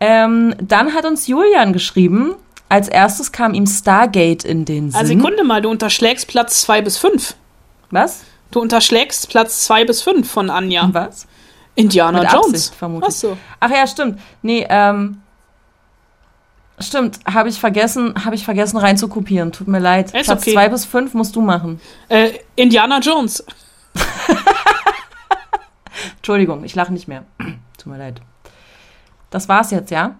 Ähm, 0.00 0.54
dann 0.60 0.92
hat 0.92 1.06
uns 1.06 1.28
Julian 1.28 1.72
geschrieben, 1.72 2.34
als 2.68 2.88
erstes 2.88 3.32
kam 3.32 3.54
ihm 3.54 3.66
Stargate 3.66 4.44
in 4.44 4.66
den 4.66 4.90
Sinn. 4.90 5.00
Also 5.00 5.14
Sekunde 5.14 5.44
mal, 5.44 5.62
du 5.62 5.70
unterschlägst 5.70 6.28
Platz 6.28 6.60
2 6.60 6.82
bis 6.82 6.98
5. 6.98 7.36
Was? 7.90 8.24
Du 8.52 8.60
unterschlägst 8.60 9.28
Platz 9.30 9.64
2 9.64 9.86
bis 9.86 10.02
5 10.02 10.30
von 10.30 10.50
Anja. 10.50 10.88
Was? 10.92 11.26
Indiana 11.74 12.20
Mit 12.20 12.32
Jones. 12.32 12.46
Absicht, 12.46 12.74
vermutlich. 12.74 13.08
Ach 13.08 13.18
so. 13.18 13.38
Ach 13.58 13.70
ja, 13.70 13.86
stimmt. 13.86 14.20
Nee, 14.42 14.66
ähm. 14.68 15.22
Stimmt, 16.78 17.20
habe 17.32 17.48
ich 17.48 17.60
vergessen, 17.60 18.24
habe 18.24 18.34
ich 18.34 18.44
vergessen 18.44 18.76
reinzukopieren. 18.76 19.52
Tut 19.52 19.68
mir 19.68 19.78
leid. 19.78 20.06
Ist 20.06 20.26
Platz 20.26 20.42
okay. 20.42 20.52
zwei 20.52 20.68
bis 20.68 20.84
fünf 20.84 21.14
musst 21.14 21.36
du 21.36 21.40
machen. 21.40 21.80
Äh, 22.08 22.32
Indiana 22.56 22.98
Jones. 22.98 23.44
Entschuldigung, 26.16 26.64
ich 26.64 26.74
lache 26.74 26.92
nicht 26.92 27.08
mehr. 27.08 27.24
Tut 27.78 27.86
mir 27.86 27.98
leid. 27.98 28.20
Das 29.30 29.48
war's 29.48 29.70
jetzt, 29.70 29.90
ja? 29.90 30.16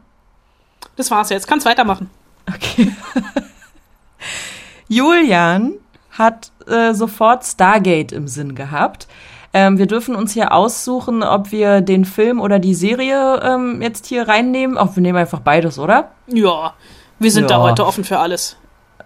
Das 0.97 1.11
war's 1.11 1.31
jetzt. 1.31 1.47
Kannst 1.49 1.67
weitermachen. 1.67 2.11
Okay. 2.49 2.93
Julian 4.89 5.75
hat 6.13 6.52
äh, 6.69 6.95
sofort 6.95 7.45
Stargate 7.45 8.13
im 8.13 8.29
Sinn 8.29 8.55
gehabt. 8.55 9.07
Ähm, 9.55 9.77
wir 9.79 9.87
dürfen 9.87 10.15
uns 10.15 10.33
hier 10.33 10.53
aussuchen, 10.53 11.23
ob 11.23 11.53
wir 11.53 11.81
den 11.83 12.05
Film 12.05 12.41
oder 12.41 12.59
die 12.59 12.75
Serie 12.75 13.41
ähm, 13.43 13.83
jetzt 13.83 14.07
hier 14.07 14.27
reinnehmen. 14.27 14.79
Auch 14.79 14.97
wir 14.97 15.03
nehmen 15.03 15.19
einfach 15.19 15.41
beides, 15.41 15.79
oder? 15.79 16.11
Ja, 16.27 16.73
wir 17.19 17.31
sind 17.31 17.51
da 17.51 17.57
Ja. 17.57 17.63
heute 17.63 17.85
offen 17.87 18.05
für 18.05 18.19
alles. 18.19 18.57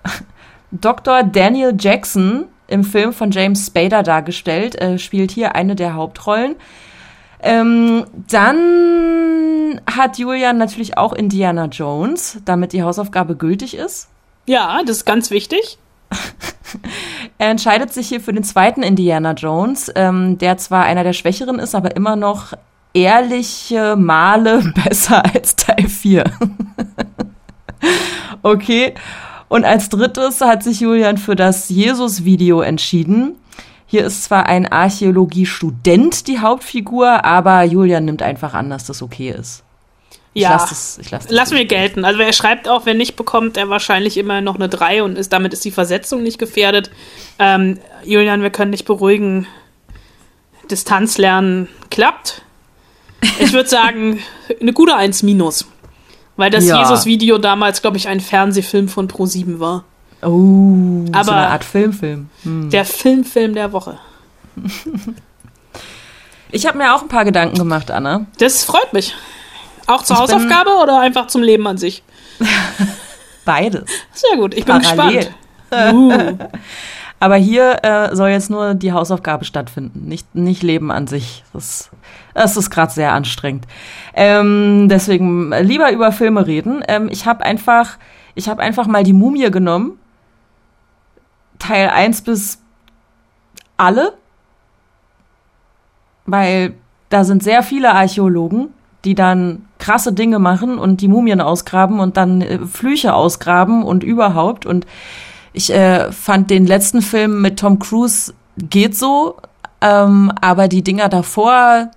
Dr. 0.71 1.23
Daniel 1.25 1.75
Jackson, 1.79 2.47
im 2.69 2.85
Film 2.85 3.13
von 3.13 3.31
James 3.31 3.67
Spader 3.67 4.03
dargestellt, 4.03 4.81
äh, 4.81 4.99
spielt 4.99 5.31
hier 5.31 5.55
eine 5.55 5.75
der 5.77 5.95
Hauptrollen. 5.95 6.57
Ähm, 7.41 8.05
dann 8.31 9.81
hat 9.91 10.19
Julian 10.19 10.59
natürlich 10.59 10.97
auch 10.97 11.13
Indiana 11.13 11.67
Jones, 11.67 12.39
damit 12.45 12.73
die 12.73 12.83
Hausaufgabe 12.83 13.37
gültig 13.37 13.77
ist. 13.77 14.09
Ja, 14.47 14.81
das 14.87 14.99
ist 14.99 15.05
ganz 15.05 15.31
wichtig. 15.31 15.79
Er 17.39 17.51
entscheidet 17.51 17.93
sich 17.93 18.09
hier 18.09 18.21
für 18.21 18.33
den 18.33 18.45
zweiten 18.45 18.83
Indiana 18.83 19.33
Jones, 19.33 19.93
ähm, 19.95 20.39
der 20.39 20.57
zwar 20.57 20.85
einer 20.85 21.05
der 21.05 21.13
Schwächeren 21.13 21.59
ist, 21.59 21.75
aber 21.75 21.95
immer 21.95 22.17
noch 22.17 22.55
ehrliche 22.95 23.95
Male 23.97 24.73
besser 24.85 25.23
als 25.35 25.55
Teil 25.57 25.89
4. 25.89 26.25
okay. 28.43 28.95
Und 29.49 29.65
als 29.65 29.91
drittes 29.91 30.41
hat 30.41 30.63
sich 30.63 30.81
Julian 30.81 31.19
für 31.19 31.37
das 31.37 31.69
Jesus-Video 31.69 32.63
entschieden. 32.63 33.37
Hier 33.87 34.05
ist 34.05 34.25
zwar 34.25 34.47
ein 34.47 34.67
Archäologiestudent 34.67 36.27
die 36.27 36.41
Hauptfigur, 36.41 37.25
aber 37.25 37.63
Julian 37.63 38.07
nimmt 38.07 38.23
einfach 38.23 38.55
an, 38.55 38.71
dass 38.71 38.87
das 38.87 39.03
okay 39.03 39.31
ist. 39.31 39.63
Ich 40.37 40.43
Ja. 40.43 40.51
lass 40.51 40.69
das, 40.69 40.99
ich 41.01 41.11
lass 41.11 41.27
das 41.29 41.33
wir 41.51 41.57
durchgehen. 41.61 41.69
gelten. 41.69 42.05
Also 42.05 42.21
er 42.21 42.35
schreibt 42.35 42.69
auch, 42.69 42.85
wenn 42.85 42.99
nicht, 42.99 43.17
bekommt 43.17 43.57
er 43.57 43.71
wahrscheinlich 43.71 44.19
immer 44.19 44.43
noch 44.43 44.57
eine 44.57 44.69
3 44.69 45.03
und 45.03 45.17
ist, 45.17 45.33
damit 45.33 45.55
ist 45.55 45.65
die 45.65 45.71
Versetzung 45.71 46.23
nicht 46.23 46.39
gefährdet. 46.39 46.91
Ähm, 47.39 47.79
Julian, 48.05 48.43
wir 48.43 48.51
können 48.51 48.71
dich 48.73 48.85
beruhigen. 48.85 49.47
Distanzlernen 50.71 51.69
klappt. 51.91 52.43
Ich 53.39 53.55
würde 53.55 53.69
sagen, 53.69 54.19
eine 54.61 54.75
gute 54.75 54.95
1 54.95 55.23
minus. 55.23 55.65
Weil 56.37 56.51
das 56.51 56.67
Ja. 56.67 56.83
Jesus-Video 56.83 57.39
damals, 57.39 57.81
glaube 57.81 57.97
ich, 57.97 58.09
ein 58.09 58.21
Fernsehfilm 58.21 58.89
von 58.91 59.09
Pro7 59.09 59.59
war. 59.59 59.85
Oh, 60.21 61.07
so 61.07 61.13
Aber- 61.13 61.33
eine 61.33 61.49
Art 61.49 61.65
Filmfilm. 61.65 62.29
Hm. 62.43 62.69
Der 62.69 62.85
Filmfilm 62.85 63.55
der 63.55 63.73
Woche. 63.73 63.99
Ich 66.53 66.65
habe 66.65 66.79
mir 66.79 66.95
auch 66.95 67.03
ein 67.03 67.09
paar 67.09 67.25
Gedanken 67.25 67.59
gemacht, 67.59 67.91
Anna. 67.91 68.27
Das 68.39 68.63
freut 68.65 68.93
mich. 68.93 69.15
Auch 69.87 70.03
zur 70.03 70.17
Ich 70.17 70.23
Hausaufgabe 70.23 70.71
oder 70.83 71.01
einfach 71.01 71.27
zum 71.27 71.43
Leben 71.43 71.67
an 71.67 71.79
sich? 71.79 72.03
Beides. 73.45 73.91
Sehr 74.13 74.37
gut, 74.37 74.55
ich 74.55 74.65
bin 74.65 74.81
Parallel. 74.81 75.29
gespannt. 75.71 75.95
Uh. 75.95 76.39
Aber 77.19 77.37
hier 77.37 77.83
äh, 77.83 78.15
soll 78.15 78.29
jetzt 78.29 78.51
nur 78.51 78.75
die 78.75 78.93
Hausaufgabe 78.93 79.47
stattfinden, 79.47 80.07
nicht, 80.07 80.35
nicht 80.35 80.63
Leben 80.63 80.91
an 80.91 81.07
sich. 81.07 81.45
Das, 81.55 81.91
das 82.35 82.57
ist 82.59 82.69
gerade 82.71 82.93
sehr 82.93 83.13
anstrengend. 83.13 83.67
Ähm, 84.15 84.89
deswegen 84.91 85.51
lieber 85.51 85.91
über 85.93 86.13
Filme 86.13 86.47
reden. 86.47 86.85
Ähm, 86.89 87.09
ich 87.11 87.27
habe 87.27 87.43
einfach, 87.45 87.97
ich 88.35 88.49
habe 88.51 88.61
einfach 88.63 88.87
mal 88.87 89.03
die 89.03 89.15
Mumie 89.15 89.51
genommen. 89.51 89.99
Teil 91.59 91.89
1 91.89 92.21
bis 92.23 92.61
alle. 93.79 94.13
Weil 96.27 96.75
da 97.09 97.25
sind 97.25 97.43
sehr 97.43 97.63
viele 97.63 97.95
Archäologen, 97.95 98.75
die 99.05 99.15
dann 99.15 99.67
krasse 99.87 100.13
Dinge 100.13 100.41
machen 100.41 100.79
und 100.79 101.01
die 101.01 101.07
Mumien 101.07 101.41
ausgraben 101.41 102.01
und 102.01 102.17
dann 102.17 102.41
äh, 102.41 102.59
Flüche 102.67 103.15
ausgraben 103.15 103.85
und 103.85 104.03
überhaupt. 104.03 104.67
Und 104.67 104.85
ich 105.53 105.73
äh, 105.73 106.11
fand 106.11 106.51
den 106.51 106.67
letzten 106.67 107.03
Film 107.03 107.41
mit 107.41 107.61
Tom 107.61 107.79
Cruise 107.79 108.35
geht 108.59 108.97
so, 108.97 109.37
ähm, 109.81 110.33
aber 110.41 110.67
die 110.67 110.83
Dinger 110.83 111.09
davor, 111.09 111.93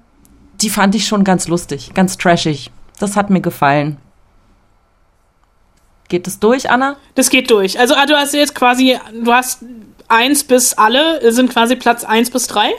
die 0.61 0.69
fand 0.69 0.93
ich 0.93 1.07
schon 1.07 1.23
ganz 1.23 1.47
lustig, 1.47 1.95
ganz 1.95 2.15
trashig. 2.19 2.69
Das 2.99 3.15
hat 3.15 3.31
mir 3.31 3.41
gefallen. 3.41 3.97
Geht 6.09 6.27
es 6.27 6.39
durch, 6.39 6.69
Anna? 6.69 6.95
Das 7.15 7.31
geht 7.31 7.49
durch. 7.49 7.79
Also 7.79 7.95
ah, 7.95 8.05
du 8.05 8.15
hast 8.15 8.35
jetzt 8.35 8.53
quasi, 8.53 8.99
du 9.23 9.33
hast 9.33 9.63
eins 10.07 10.43
bis 10.43 10.75
alle, 10.75 11.31
sind 11.31 11.49
quasi 11.51 11.75
Platz 11.75 12.03
eins 12.03 12.29
bis 12.29 12.45
drei. 12.45 12.69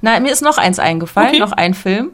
Nein, 0.00 0.22
mir 0.22 0.32
ist 0.32 0.40
noch 0.40 0.56
eins 0.56 0.78
eingefallen, 0.78 1.28
Okay. 1.28 1.40
noch 1.40 1.52
ein 1.52 1.74
Film. 1.74 2.12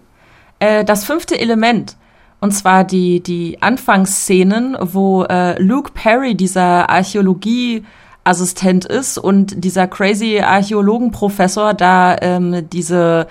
Äh, 0.64 0.84
das 0.84 1.04
fünfte 1.04 1.38
Element. 1.38 1.96
Und 2.40 2.52
zwar 2.52 2.84
die, 2.84 3.20
die 3.20 3.60
Anfangsszenen, 3.60 4.76
wo 4.80 5.24
äh, 5.24 5.60
Luke 5.62 5.92
Perry, 5.92 6.34
dieser 6.34 6.88
Archäologieassistent 6.88 8.86
ist 8.86 9.18
und 9.18 9.62
dieser 9.62 9.86
crazy 9.86 10.40
Archäologenprofessor 10.40 11.74
da 11.74 12.16
ähm, 12.20 12.68
diese 12.70 13.26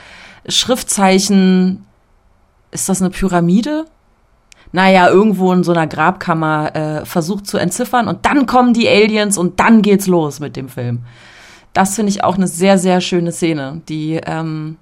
Schriftzeichen, 0.48 1.86
ist 2.72 2.89
das 2.89 3.02
eine 3.02 3.10
Pyramide? 3.10 3.86
naja, 4.76 5.08
irgendwo 5.08 5.54
in 5.54 5.63
so 5.63 5.72
einer 5.72 5.86
Grabkammer 5.86 6.76
äh, 6.76 7.06
versucht 7.06 7.46
zu 7.46 7.60
entziffern 7.60 8.08
und 8.08 8.26
dann 8.26 8.48
kommen 8.48 8.74
die 8.74 8.89
Aliens 8.89 9.38
und 9.38 9.60
dann 9.60 9.84
geht's 9.84 10.08
los 10.08 10.39
mit 10.39 10.56
dem 10.56 10.67
Film. 10.67 11.04
Das 11.74 11.93
finde 11.93 12.10
ich 12.10 12.24
auch 12.24 12.38
eine 12.38 12.48
sehr, 12.48 12.80
sehr 12.80 13.00
schöne 13.00 13.32
Szene, 13.32 13.84
die, 13.88 14.19
ähm, 14.26 14.78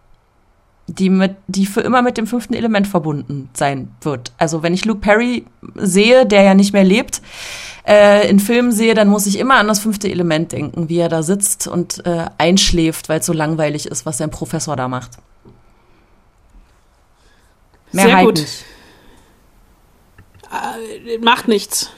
die, 0.87 1.09
mit, 1.09 1.35
die 1.47 1.65
für 1.65 1.81
immer 1.81 2.01
mit 2.01 2.17
dem 2.17 2.27
fünften 2.27 2.53
Element 2.53 2.87
verbunden 2.87 3.49
sein 3.53 3.89
wird. 4.01 4.31
Also 4.37 4.63
wenn 4.63 4.73
ich 4.73 4.85
Luke 4.85 5.01
Perry 5.01 5.45
sehe, 5.75 6.25
der 6.25 6.43
ja 6.43 6.53
nicht 6.53 6.73
mehr 6.73 6.83
lebt, 6.83 7.21
äh, 7.87 8.29
in 8.29 8.39
Filmen 8.39 8.71
sehe, 8.71 8.93
dann 8.93 9.07
muss 9.07 9.25
ich 9.25 9.39
immer 9.39 9.55
an 9.55 9.67
das 9.67 9.79
fünfte 9.79 10.09
Element 10.09 10.51
denken, 10.51 10.89
wie 10.89 10.97
er 10.97 11.09
da 11.09 11.23
sitzt 11.23 11.67
und 11.67 12.05
äh, 12.05 12.25
einschläft, 12.37 13.09
weil 13.09 13.19
es 13.19 13.25
so 13.25 13.33
langweilig 13.33 13.87
ist, 13.87 14.05
was 14.05 14.17
sein 14.17 14.31
Professor 14.31 14.75
da 14.75 14.87
macht. 14.87 15.11
Mehr 17.91 18.05
Sehr 18.05 18.23
gut. 18.23 18.39
Nicht. 18.39 18.65
Äh, 20.51 21.17
macht 21.19 21.47
nichts. 21.47 21.91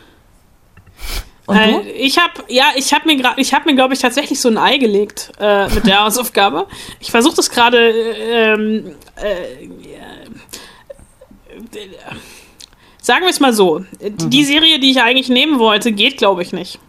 Und 1.46 1.58
äh, 1.58 1.82
ich 1.92 2.18
habe 2.18 2.34
ja, 2.48 2.66
ich 2.76 2.94
habe 2.94 3.06
mir 3.08 3.18
gerade, 3.18 3.40
ich 3.42 3.54
habe 3.54 3.70
mir 3.70 3.76
glaube 3.76 3.94
ich 3.94 4.00
tatsächlich 4.00 4.40
so 4.40 4.50
ein 4.50 4.58
Ei 4.58 4.78
gelegt 4.78 5.32
äh, 5.40 5.68
mit 5.74 5.86
der 5.86 6.04
Hausaufgabe. 6.06 6.68
Ich 7.00 7.12
versuche 7.12 7.36
das 7.36 7.50
gerade. 7.50 7.90
Ähm, 7.90 8.96
äh, 9.16 9.68
sagen 13.02 13.24
wir 13.24 13.30
es 13.30 13.40
mal 13.40 13.54
so: 13.54 13.80
mhm. 13.80 14.30
Die 14.30 14.46
Serie, 14.46 14.80
die 14.80 14.92
ich 14.92 15.02
eigentlich 15.02 15.30
nehmen 15.30 15.60
wollte, 15.60 15.92
geht 15.92 16.18
glaube 16.18 16.44
ich 16.44 16.54
nicht. 16.54 16.80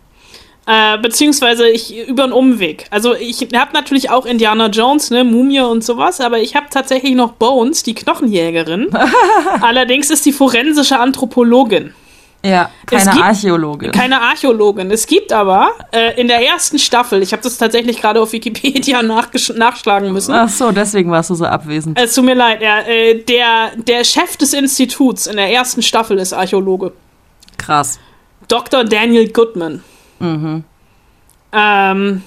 Äh, 0.67 0.97
beziehungsweise 0.99 1.69
ich 1.69 2.09
über 2.09 2.25
einen 2.25 2.33
Umweg. 2.33 2.87
Also 2.91 3.15
ich 3.15 3.47
habe 3.55 3.75
natürlich 3.75 4.09
auch 4.09 4.25
Indiana 4.25 4.69
Jones, 4.69 5.11
ne, 5.11 5.23
Mumie 5.23 5.61
und 5.61 5.85
sowas, 5.85 6.23
aber 6.23 6.39
ich 6.39 6.57
habe 6.57 6.67
tatsächlich 6.71 7.15
noch 7.15 7.33
Bones, 7.33 7.83
die 7.83 7.95
Knochenjägerin. 7.95 8.89
Allerdings 9.61 10.09
ist 10.09 10.25
die 10.25 10.33
forensische 10.33 10.99
Anthropologin. 10.99 11.93
Ja, 12.45 12.71
keine 12.85 13.11
gibt, 13.11 13.25
Archäologin. 13.25 13.93
Keine 13.93 14.21
Archäologin. 14.21 14.91
Es 14.91 15.07
gibt 15.07 15.33
aber 15.33 15.71
äh, 15.93 16.21
in 16.21 16.29
der 16.29 16.47
ersten 16.47 16.79
Staffel, 16.79 17.23
ich 17.23 17.33
habe 17.33 17.43
das 17.43 17.57
tatsächlich 17.57 18.03
gerade 18.03 18.21
auf 18.21 18.33
Wikipedia 18.33 19.03
nachschlagen 19.55 20.13
müssen. 20.13 20.35
Ach 20.35 20.51
so, 20.51 20.71
deswegen 20.71 21.11
warst 21.11 21.31
du 21.31 21.37
so 21.37 21.47
abwesend. 21.47 21.99
Es 21.99 22.15
tut 22.15 22.25
mir 22.27 22.35
leid, 22.35 22.61
ja, 22.61 22.81
äh, 22.81 23.23
der, 23.23 23.73
der 23.77 24.05
Chef 24.05 24.37
des 24.37 24.53
Instituts 24.53 25.27
in 25.27 25.37
der 25.37 25.51
ersten 25.51 25.81
Staffel 25.81 26.19
ist 26.19 26.35
Archäologe. 26.35 26.93
Krass. 27.57 27.99
Dr. 28.49 28.85
Daniel 28.85 29.33
Goodman. 29.33 29.83
Mhm. 30.19 30.65
Ähm, 31.51 32.23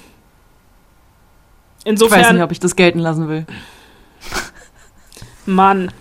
insofern. 1.86 2.19
Ich 2.19 2.25
weiß 2.25 2.34
nicht, 2.34 2.43
ob 2.43 2.51
ich 2.51 2.60
das 2.60 2.75
gelten 2.75 2.99
lassen 2.99 3.30
will. 3.30 3.45
Mann. 5.45 5.91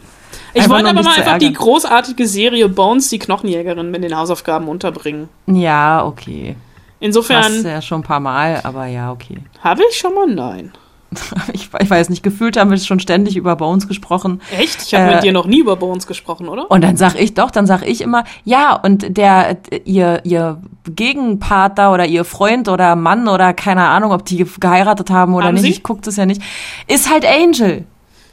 Ich 0.56 0.68
wollte 0.68 0.88
aber 0.88 1.02
mal 1.02 1.16
einfach 1.16 1.38
die 1.38 1.52
großartige 1.52 2.26
Serie 2.26 2.68
Bones, 2.68 3.08
die 3.08 3.18
Knochenjägerin, 3.18 3.90
mit 3.90 4.02
den 4.02 4.16
Hausaufgaben 4.16 4.68
unterbringen. 4.68 5.28
Ja, 5.46 6.04
okay. 6.04 6.56
Insofern. 6.98 7.42
Das 7.42 7.62
ja 7.62 7.82
schon 7.82 8.00
ein 8.00 8.04
paar 8.04 8.20
Mal, 8.20 8.60
aber 8.64 8.86
ja, 8.86 9.12
okay. 9.12 9.38
Habe 9.60 9.82
ich 9.88 9.96
schon 9.96 10.14
mal? 10.14 10.26
Nein. 10.26 10.72
ich, 11.52 11.68
ich, 11.80 11.90
weiß 11.90 12.08
nicht, 12.08 12.22
gefühlt 12.22 12.56
haben 12.56 12.70
wir 12.70 12.78
schon 12.78 13.00
ständig 13.00 13.36
über 13.36 13.56
Bones 13.56 13.86
gesprochen. 13.86 14.40
Echt? 14.56 14.82
Ich 14.82 14.94
habe 14.94 15.10
äh, 15.10 15.14
mit 15.14 15.24
dir 15.24 15.32
noch 15.32 15.46
nie 15.46 15.60
über 15.60 15.76
Bones 15.76 16.06
gesprochen, 16.06 16.48
oder? 16.48 16.70
Und 16.70 16.82
dann 16.82 16.96
sag 16.96 17.14
ich 17.14 17.34
doch, 17.34 17.50
dann 17.50 17.66
sag 17.66 17.86
ich 17.86 18.00
immer, 18.00 18.24
ja, 18.44 18.74
und 18.74 19.16
der, 19.16 19.58
ihr, 19.84 20.20
ihr 20.24 20.60
Gegenpartner 20.88 21.92
oder 21.92 22.06
ihr 22.06 22.24
Freund 22.24 22.68
oder 22.68 22.96
Mann 22.96 23.28
oder 23.28 23.54
keine 23.54 23.84
Ahnung, 23.84 24.12
ob 24.12 24.24
die 24.24 24.44
geheiratet 24.58 25.10
haben 25.10 25.34
oder 25.34 25.46
haben 25.46 25.54
nicht, 25.54 25.62
Sie? 25.62 25.70
ich 25.70 25.82
guck 25.82 26.02
das 26.02 26.16
ja 26.16 26.26
nicht, 26.26 26.42
ist 26.88 27.10
halt 27.10 27.24
Angel. 27.24 27.84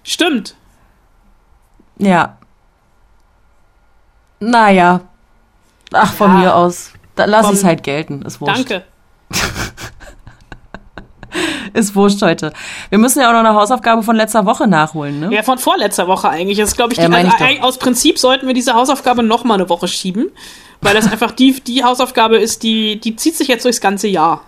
Stimmt. 0.03 0.55
Ja. 1.97 2.37
Naja. 4.39 5.01
Ach, 5.93 6.13
von 6.13 6.31
ja. 6.31 6.37
mir 6.37 6.55
aus. 6.55 6.91
Da 7.15 7.25
lass 7.25 7.47
ich 7.47 7.53
es 7.53 7.63
halt 7.63 7.83
gelten. 7.83 8.23
Ist 8.23 8.41
wurscht. 8.41 8.57
Danke. 8.57 8.83
ist 11.73 11.95
wurscht 11.95 12.21
heute. 12.21 12.53
Wir 12.89 12.97
müssen 12.97 13.19
ja 13.19 13.29
auch 13.29 13.33
noch 13.33 13.39
eine 13.39 13.53
Hausaufgabe 13.53 14.03
von 14.03 14.15
letzter 14.15 14.45
Woche 14.45 14.67
nachholen, 14.67 15.19
ne? 15.19 15.33
Ja, 15.33 15.43
von 15.43 15.57
vorletzter 15.57 16.07
Woche 16.07 16.29
eigentlich. 16.29 16.57
Das 16.57 16.75
glaube 16.75 16.93
ich, 16.93 16.99
die, 16.99 17.05
also, 17.05 17.45
ich 17.45 17.61
aus 17.61 17.77
Prinzip 17.77 18.17
sollten 18.17 18.47
wir 18.47 18.53
diese 18.53 18.73
Hausaufgabe 18.73 19.23
noch 19.23 19.43
mal 19.43 19.55
eine 19.55 19.69
Woche 19.69 19.87
schieben, 19.87 20.29
weil 20.81 20.95
das 20.95 21.07
einfach 21.11 21.31
die, 21.31 21.59
die 21.61 21.83
Hausaufgabe 21.83 22.37
ist, 22.37 22.63
die, 22.63 22.99
die 22.99 23.15
zieht 23.15 23.35
sich 23.35 23.47
jetzt 23.47 23.65
durchs 23.65 23.81
ganze 23.81 24.07
Jahr. 24.07 24.41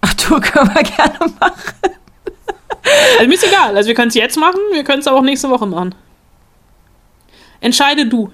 Ach 0.00 0.14
du, 0.14 0.40
können 0.40 0.74
wir 0.74 0.82
gerne 0.82 1.18
machen. 1.38 1.62
Also 3.18 3.28
mir 3.28 3.34
ist 3.34 3.46
egal. 3.46 3.76
Also 3.76 3.88
wir 3.88 3.94
können 3.94 4.08
es 4.08 4.14
jetzt 4.14 4.38
machen, 4.38 4.60
wir 4.72 4.84
können 4.84 5.00
es 5.00 5.06
aber 5.06 5.18
auch 5.18 5.22
nächste 5.22 5.50
Woche 5.50 5.66
machen. 5.66 5.94
Entscheide 7.60 8.06
du. 8.06 8.30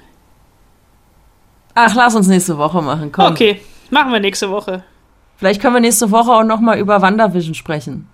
Ach, 1.75 1.95
lass 1.95 2.15
uns 2.15 2.29
nächste 2.29 2.57
Woche 2.57 2.81
machen, 2.81 3.13
komm. 3.13 3.33
Okay, 3.33 3.61
machen 3.91 4.13
wir 4.13 4.21
nächste 4.21 4.51
Woche. 4.51 4.83
Vielleicht 5.37 5.61
können 5.61 5.75
wir 5.75 5.81
nächste 5.81 6.11
Woche 6.11 6.33
auch 6.33 6.45
noch 6.45 6.61
mal 6.61 6.79
über 6.79 7.03
WandaVision 7.03 7.55
sprechen. 7.55 8.09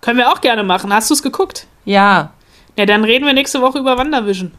Können 0.00 0.18
wir 0.18 0.30
auch 0.30 0.40
gerne 0.40 0.62
machen. 0.62 0.92
Hast 0.92 1.10
du 1.10 1.14
es 1.14 1.22
geguckt? 1.22 1.66
Ja. 1.84 2.30
Ja, 2.76 2.86
dann 2.86 3.04
reden 3.04 3.26
wir 3.26 3.32
nächste 3.32 3.60
Woche 3.60 3.78
über 3.78 3.98
WandaVision. 3.98 4.52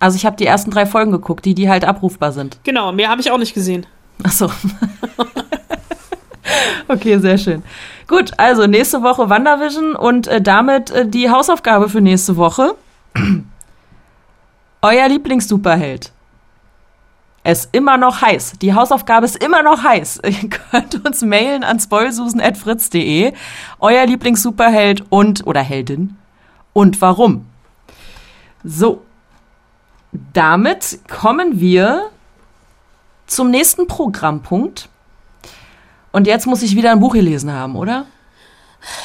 Also 0.00 0.16
ich 0.16 0.26
habe 0.26 0.36
die 0.36 0.46
ersten 0.46 0.70
drei 0.70 0.86
Folgen 0.86 1.12
geguckt, 1.12 1.44
die, 1.44 1.54
die 1.54 1.70
halt 1.70 1.84
abrufbar 1.84 2.32
sind. 2.32 2.58
Genau, 2.64 2.92
mehr 2.92 3.08
habe 3.08 3.20
ich 3.20 3.30
auch 3.30 3.38
nicht 3.38 3.54
gesehen. 3.54 3.86
Ach 4.22 4.32
so. 4.32 4.50
okay, 6.88 7.18
sehr 7.18 7.38
schön. 7.38 7.62
Gut, 8.08 8.32
also 8.36 8.66
nächste 8.66 9.02
Woche 9.02 9.30
WandaVision 9.30 9.94
und 9.94 10.26
äh, 10.26 10.40
damit 10.40 10.90
äh, 10.90 11.06
die 11.08 11.30
Hausaufgabe 11.30 11.88
für 11.88 12.00
nächste 12.00 12.36
Woche. 12.36 12.74
Euer 14.86 15.08
Lieblings-Superheld 15.08 16.12
ist 17.42 17.70
immer 17.72 17.96
noch 17.96 18.22
heiß. 18.22 18.52
Die 18.62 18.72
Hausaufgabe 18.72 19.26
ist 19.26 19.42
immer 19.42 19.64
noch 19.64 19.82
heiß. 19.82 20.20
Ihr 20.24 20.48
könnt 20.48 21.04
uns 21.04 21.22
mailen 21.22 21.64
an 21.64 21.80
spoilsusen.fritz.de. 21.80 23.32
Euer 23.80 24.06
Lieblings-Superheld 24.06 25.02
und 25.10 25.44
oder 25.44 25.60
Heldin 25.60 26.16
und 26.72 27.00
warum. 27.00 27.46
So. 28.62 29.02
Damit 30.32 31.00
kommen 31.08 31.58
wir 31.58 32.10
zum 33.26 33.50
nächsten 33.50 33.88
Programmpunkt. 33.88 34.88
Und 36.12 36.28
jetzt 36.28 36.46
muss 36.46 36.62
ich 36.62 36.76
wieder 36.76 36.92
ein 36.92 37.00
Buch 37.00 37.14
gelesen 37.14 37.52
haben, 37.52 37.74
oder? 37.74 38.06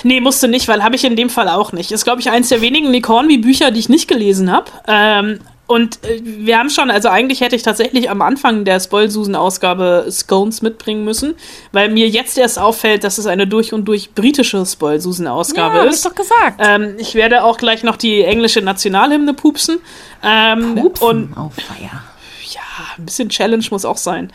Nee, 0.03 0.21
musste 0.21 0.47
nicht, 0.47 0.67
weil 0.67 0.83
habe 0.83 0.95
ich 0.95 1.03
in 1.05 1.15
dem 1.15 1.31
Fall 1.31 1.49
auch 1.49 1.71
nicht. 1.71 1.91
Ist, 1.91 2.03
glaube 2.03 2.21
ich, 2.21 2.29
eins 2.29 2.49
der 2.49 2.61
wenigen 2.61 2.91
Nick 2.91 3.07
Hornby-Bücher, 3.07 3.71
die 3.71 3.79
ich 3.79 3.89
nicht 3.89 4.07
gelesen 4.07 4.51
habe. 4.51 4.69
Ähm, 4.87 5.39
und 5.67 6.03
äh, 6.03 6.21
wir 6.21 6.57
haben 6.57 6.69
schon, 6.69 6.91
also 6.91 7.07
eigentlich 7.07 7.41
hätte 7.41 7.55
ich 7.55 7.63
tatsächlich 7.63 8.09
am 8.09 8.21
Anfang 8.21 8.65
der 8.65 8.79
Spoilsusen-Ausgabe 8.79 10.07
Scones 10.09 10.61
mitbringen 10.61 11.05
müssen, 11.05 11.35
weil 11.71 11.89
mir 11.89 12.09
jetzt 12.09 12.37
erst 12.37 12.59
auffällt, 12.59 13.03
dass 13.03 13.17
es 13.17 13.25
eine 13.25 13.47
durch 13.47 13.71
und 13.71 13.85
durch 13.85 14.13
britische 14.13 14.65
Spoilsusen-Ausgabe 14.65 15.77
ja, 15.77 15.83
ist. 15.83 16.03
Hab 16.03 16.11
ich 16.11 16.17
doch 16.17 16.23
gesagt. 16.23 16.61
Ähm, 16.63 16.95
ich 16.97 17.15
werde 17.15 17.43
auch 17.43 17.57
gleich 17.57 17.83
noch 17.83 17.95
die 17.95 18.21
englische 18.23 18.61
Nationalhymne 18.61 19.33
pupsen. 19.33 19.79
Ähm, 20.23 20.75
pupsen? 20.75 21.07
Und, 21.07 21.33
oh, 21.37 21.51
feier. 21.55 22.03
Ja, 22.51 22.61
ein 22.97 23.05
bisschen 23.05 23.29
Challenge 23.29 23.63
muss 23.71 23.85
auch 23.85 23.97
sein. 23.97 24.33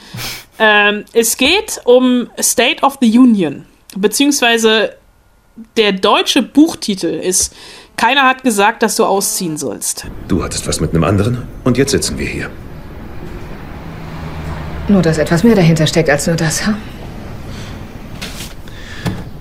ähm, 0.59 1.05
es 1.13 1.37
geht 1.37 1.81
um 1.85 2.31
State 2.41 2.83
of 2.83 2.97
the 3.03 3.19
Union, 3.19 3.67
beziehungsweise 3.95 4.97
der 5.77 5.93
deutsche 5.93 6.43
Buchtitel 6.43 7.07
ist 7.07 7.55
keiner 7.97 8.25
hat 8.25 8.43
gesagt, 8.43 8.83
dass 8.83 8.97
du 8.97 9.05
ausziehen 9.05 9.57
sollst. 9.57 10.07
Du 10.29 10.43
hattest 10.43 10.67
was 10.69 10.81
mit 10.81 10.91
einem 10.91 11.05
anderen 11.05 11.47
und 11.65 11.79
jetzt 11.79 11.93
sitzen 11.93 12.19
wir 12.19 12.27
hier. 12.27 12.51
Nur, 14.89 15.03
dass 15.03 15.19
etwas 15.19 15.43
mehr 15.43 15.57
dahinter 15.57 15.87
steckt 15.87 16.09
als 16.11 16.27
nur 16.27 16.37
das, 16.37 16.67
ha? 16.67 16.75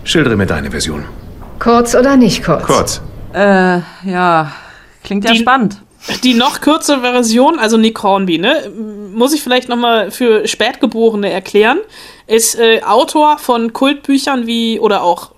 Schildere 0.04 0.36
mir 0.36 0.46
deine 0.46 0.72
Version. 0.72 1.06
Kurz 1.60 1.96
oder 1.96 2.18
nicht 2.18 2.44
kurz? 2.44 2.64
Kurz. 2.64 3.02
Äh, 3.34 3.80
ja, 4.04 4.52
klingt 5.04 5.26
ja 5.26 5.32
die, 5.32 5.40
spannend. 5.40 5.82
Die 6.24 6.34
noch 6.34 6.62
kürzere 6.62 7.02
Version, 7.02 7.60
also 7.60 7.78
Nick 7.78 8.02
Hornby, 8.02 8.38
ne, 8.38 8.72
muss 9.14 9.34
ich 9.34 9.44
vielleicht 9.44 9.70
nochmal 9.70 10.12
für 10.12 10.48
Spätgeborene 10.48 11.30
erklären, 11.32 11.80
ist 12.28 12.58
äh, 12.60 12.82
Autor 12.84 13.38
von 13.38 13.74
Kultbüchern 13.74 14.48
wie, 14.48 14.80
oder 14.80 15.04
auch 15.04 15.32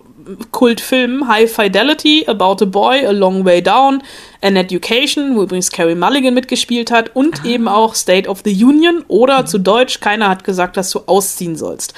Kultfilmen 0.51 1.27
High 1.27 1.51
Fidelity, 1.51 2.25
About 2.27 2.63
a 2.63 2.65
Boy, 2.65 3.05
A 3.05 3.11
Long 3.11 3.45
Way 3.45 3.61
Down, 3.61 4.03
An 4.41 4.55
Education, 4.55 5.35
wo 5.35 5.43
übrigens 5.43 5.71
Carrie 5.71 5.95
Mulligan 5.95 6.33
mitgespielt 6.33 6.91
hat, 6.91 7.15
und 7.15 7.41
ah. 7.43 7.47
eben 7.47 7.67
auch 7.67 7.95
State 7.95 8.29
of 8.29 8.41
the 8.43 8.63
Union 8.63 9.03
oder 9.07 9.41
mhm. 9.41 9.47
zu 9.47 9.57
Deutsch, 9.59 9.99
keiner 9.99 10.29
hat 10.29 10.43
gesagt, 10.43 10.77
dass 10.77 10.91
du 10.91 11.01
ausziehen 11.05 11.55
sollst. 11.55 11.93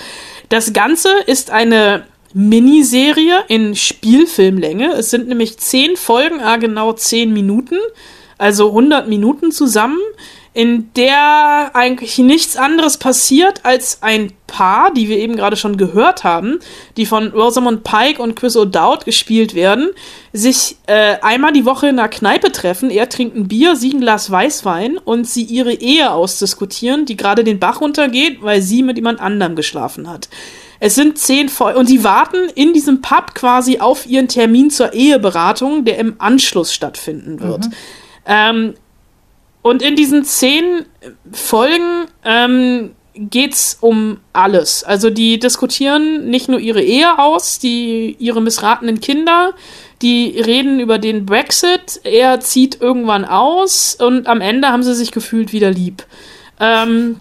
Das 0.49 0.73
Ganze 0.73 1.09
ist 1.25 1.51
eine 1.51 2.05
Miniserie 2.33 3.43
in 3.47 3.75
Spielfilmlänge. 3.75 4.93
Es 4.93 5.09
sind 5.09 5.27
nämlich 5.27 5.57
zehn 5.57 5.95
Folgen, 5.95 6.41
ah, 6.41 6.57
genau 6.57 6.93
zehn 6.93 7.33
Minuten, 7.33 7.77
also 8.37 8.69
100 8.69 9.07
Minuten 9.07 9.51
zusammen 9.51 9.99
in 10.53 10.91
der 10.93 11.71
eigentlich 11.73 12.17
nichts 12.17 12.57
anderes 12.57 12.97
passiert, 12.97 13.61
als 13.63 14.01
ein 14.01 14.33
Paar, 14.47 14.91
die 14.91 15.07
wir 15.07 15.17
eben 15.17 15.35
gerade 15.35 15.55
schon 15.55 15.77
gehört 15.77 16.23
haben, 16.23 16.59
die 16.97 17.05
von 17.05 17.27
Rosamund 17.27 17.83
Pike 17.83 18.21
und 18.21 18.35
Chris 18.35 18.57
O'Dowd 18.57 19.05
gespielt 19.05 19.53
werden, 19.53 19.91
sich 20.33 20.77
äh, 20.87 21.17
einmal 21.21 21.53
die 21.53 21.65
Woche 21.65 21.87
in 21.87 21.99
einer 21.99 22.09
Kneipe 22.09 22.51
treffen. 22.51 22.89
Er 22.89 23.09
trinkt 23.09 23.35
ein 23.35 23.47
Bier, 23.47 23.75
sie 23.75 23.93
ein 23.93 24.01
Glas 24.01 24.31
Weißwein 24.31 24.97
und 24.97 25.27
sie 25.27 25.43
ihre 25.43 25.73
Ehe 25.73 26.11
ausdiskutieren, 26.11 27.05
die 27.05 27.15
gerade 27.15 27.43
den 27.43 27.59
Bach 27.59 27.79
runtergeht, 27.79 28.41
weil 28.41 28.63
sie 28.63 28.81
mit 28.81 28.97
jemand 28.97 29.21
anderem 29.21 29.55
geschlafen 29.55 30.09
hat. 30.09 30.29
Es 30.79 30.95
sind 30.95 31.17
zehn 31.19 31.49
Folgen 31.49 31.77
und 31.77 31.89
die 31.89 32.03
warten 32.03 32.49
in 32.55 32.73
diesem 32.73 33.01
Pub 33.01 33.35
quasi 33.35 33.79
auf 33.79 34.07
ihren 34.07 34.27
Termin 34.27 34.71
zur 34.71 34.93
Eheberatung, 34.93 35.85
der 35.85 35.99
im 35.99 36.15
Anschluss 36.19 36.73
stattfinden 36.73 37.39
wird. 37.39 37.65
Mhm. 37.65 37.73
Ähm, 38.25 38.73
und 39.61 39.81
in 39.81 39.95
diesen 39.95 40.23
zehn 40.23 40.85
Folgen 41.31 42.05
ähm, 42.23 42.91
geht 43.13 43.53
es 43.53 43.77
um 43.81 44.19
alles. 44.31 44.83
Also 44.83 45.09
die 45.09 45.39
diskutieren 45.39 46.29
nicht 46.29 46.47
nur 46.47 46.59
ihre 46.59 46.81
Ehe 46.81 47.19
aus, 47.19 47.59
die 47.59 48.15
ihre 48.19 48.41
missratenen 48.41 49.01
Kinder, 49.01 49.53
die 50.01 50.39
reden 50.39 50.79
über 50.79 50.97
den 50.97 51.25
Brexit, 51.25 51.99
er 52.03 52.39
zieht 52.39 52.79
irgendwann 52.79 53.25
aus 53.25 53.95
und 53.95 54.27
am 54.27 54.39
Ende 54.39 54.69
haben 54.69 54.83
sie 54.83 54.95
sich 54.95 55.11
gefühlt 55.11 55.51
wieder 55.51 55.71
lieb. 55.71 56.05
Ähm, 56.61 57.17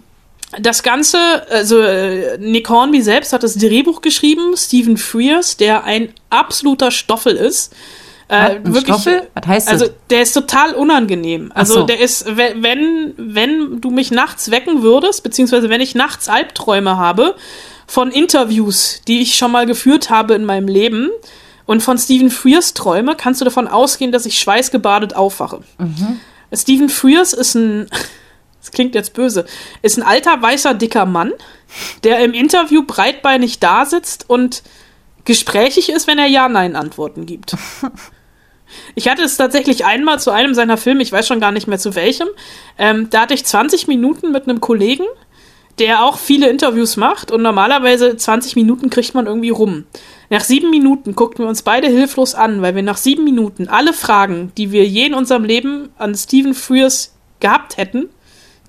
das 0.57 0.81
Ganze, 0.81 1.17
also 1.49 1.79
äh, 1.79 2.37
Nick 2.39 2.69
Hornby 2.69 3.01
selbst 3.01 3.33
hat 3.33 3.43
das 3.43 3.55
Drehbuch 3.55 4.01
geschrieben, 4.01 4.55
Stephen 4.55 4.97
Frears, 4.97 5.57
der 5.57 5.83
ein 5.83 6.13
absoluter 6.29 6.91
Stoffel 6.91 7.35
ist. 7.35 7.75
Äh, 8.29 8.59
wirklich, 8.63 8.83
Stoffel? 8.83 9.27
Was 9.33 9.47
heißt 9.47 9.67
das? 9.67 9.81
Also 9.81 9.93
der 10.11 10.21
ist 10.21 10.33
total 10.33 10.75
unangenehm. 10.75 11.51
Also 11.55 11.73
so. 11.73 11.83
der 11.83 11.99
ist, 11.99 12.25
wenn, 12.37 13.15
wenn 13.17 13.81
du 13.81 13.89
mich 13.89 14.11
nachts 14.11 14.51
wecken 14.51 14.83
würdest, 14.83 15.23
beziehungsweise 15.23 15.69
wenn 15.69 15.81
ich 15.81 15.95
nachts 15.95 16.29
Albträume 16.29 16.97
habe 16.97 17.35
von 17.87 18.11
Interviews, 18.11 19.01
die 19.07 19.21
ich 19.21 19.35
schon 19.35 19.51
mal 19.51 19.65
geführt 19.65 20.11
habe 20.11 20.35
in 20.35 20.45
meinem 20.45 20.67
Leben 20.67 21.09
und 21.65 21.81
von 21.81 21.97
Stephen 21.97 22.29
Frears 22.29 22.75
Träume, 22.75 23.15
kannst 23.15 23.41
du 23.41 23.45
davon 23.45 23.67
ausgehen, 23.67 24.11
dass 24.11 24.27
ich 24.27 24.37
schweißgebadet 24.37 25.15
aufwache. 25.15 25.61
Mhm. 25.79 26.19
Stephen 26.53 26.89
Frears 26.89 27.33
ist 27.33 27.55
ein, 27.55 27.87
das 28.61 28.69
klingt 28.69 28.93
jetzt 28.93 29.15
böse, 29.15 29.45
ist 29.81 29.97
ein 29.97 30.03
alter, 30.03 30.39
weißer, 30.39 30.75
dicker 30.75 31.07
Mann, 31.07 31.31
der 32.03 32.19
im 32.19 32.35
Interview 32.35 32.83
breitbeinig 32.85 33.57
da 33.57 33.87
sitzt 33.87 34.29
und 34.29 34.61
gesprächig 35.25 35.89
ist, 35.89 36.05
wenn 36.05 36.19
er 36.19 36.27
Ja-Nein-Antworten 36.27 37.25
gibt. 37.25 37.55
Ich 38.95 39.07
hatte 39.07 39.23
es 39.23 39.37
tatsächlich 39.37 39.85
einmal 39.85 40.19
zu 40.19 40.31
einem 40.31 40.53
seiner 40.53 40.77
Filme, 40.77 41.01
ich 41.01 41.11
weiß 41.11 41.27
schon 41.27 41.39
gar 41.39 41.51
nicht 41.51 41.67
mehr 41.67 41.79
zu 41.79 41.95
welchem. 41.95 42.27
Ähm, 42.77 43.09
da 43.09 43.21
hatte 43.21 43.33
ich 43.33 43.45
20 43.45 43.87
Minuten 43.87 44.31
mit 44.31 44.47
einem 44.47 44.61
Kollegen, 44.61 45.05
der 45.79 46.03
auch 46.03 46.17
viele 46.17 46.49
Interviews 46.49 46.97
macht 46.97 47.31
und 47.31 47.41
normalerweise 47.41 48.15
20 48.15 48.55
Minuten 48.55 48.89
kriegt 48.89 49.15
man 49.15 49.27
irgendwie 49.27 49.49
rum. 49.49 49.85
Nach 50.29 50.43
sieben 50.43 50.69
Minuten 50.69 51.15
guckten 51.15 51.45
wir 51.45 51.49
uns 51.49 51.63
beide 51.63 51.87
hilflos 51.87 52.35
an, 52.35 52.61
weil 52.61 52.75
wir 52.75 52.83
nach 52.83 52.97
sieben 52.97 53.23
Minuten 53.23 53.67
alle 53.67 53.93
Fragen, 53.93 54.51
die 54.57 54.71
wir 54.71 54.85
je 54.85 55.05
in 55.05 55.13
unserem 55.13 55.43
Leben 55.43 55.89
an 55.97 56.13
Stephen 56.15 56.53
Frears 56.53 57.15
gehabt 57.39 57.77
hätten, 57.77 58.09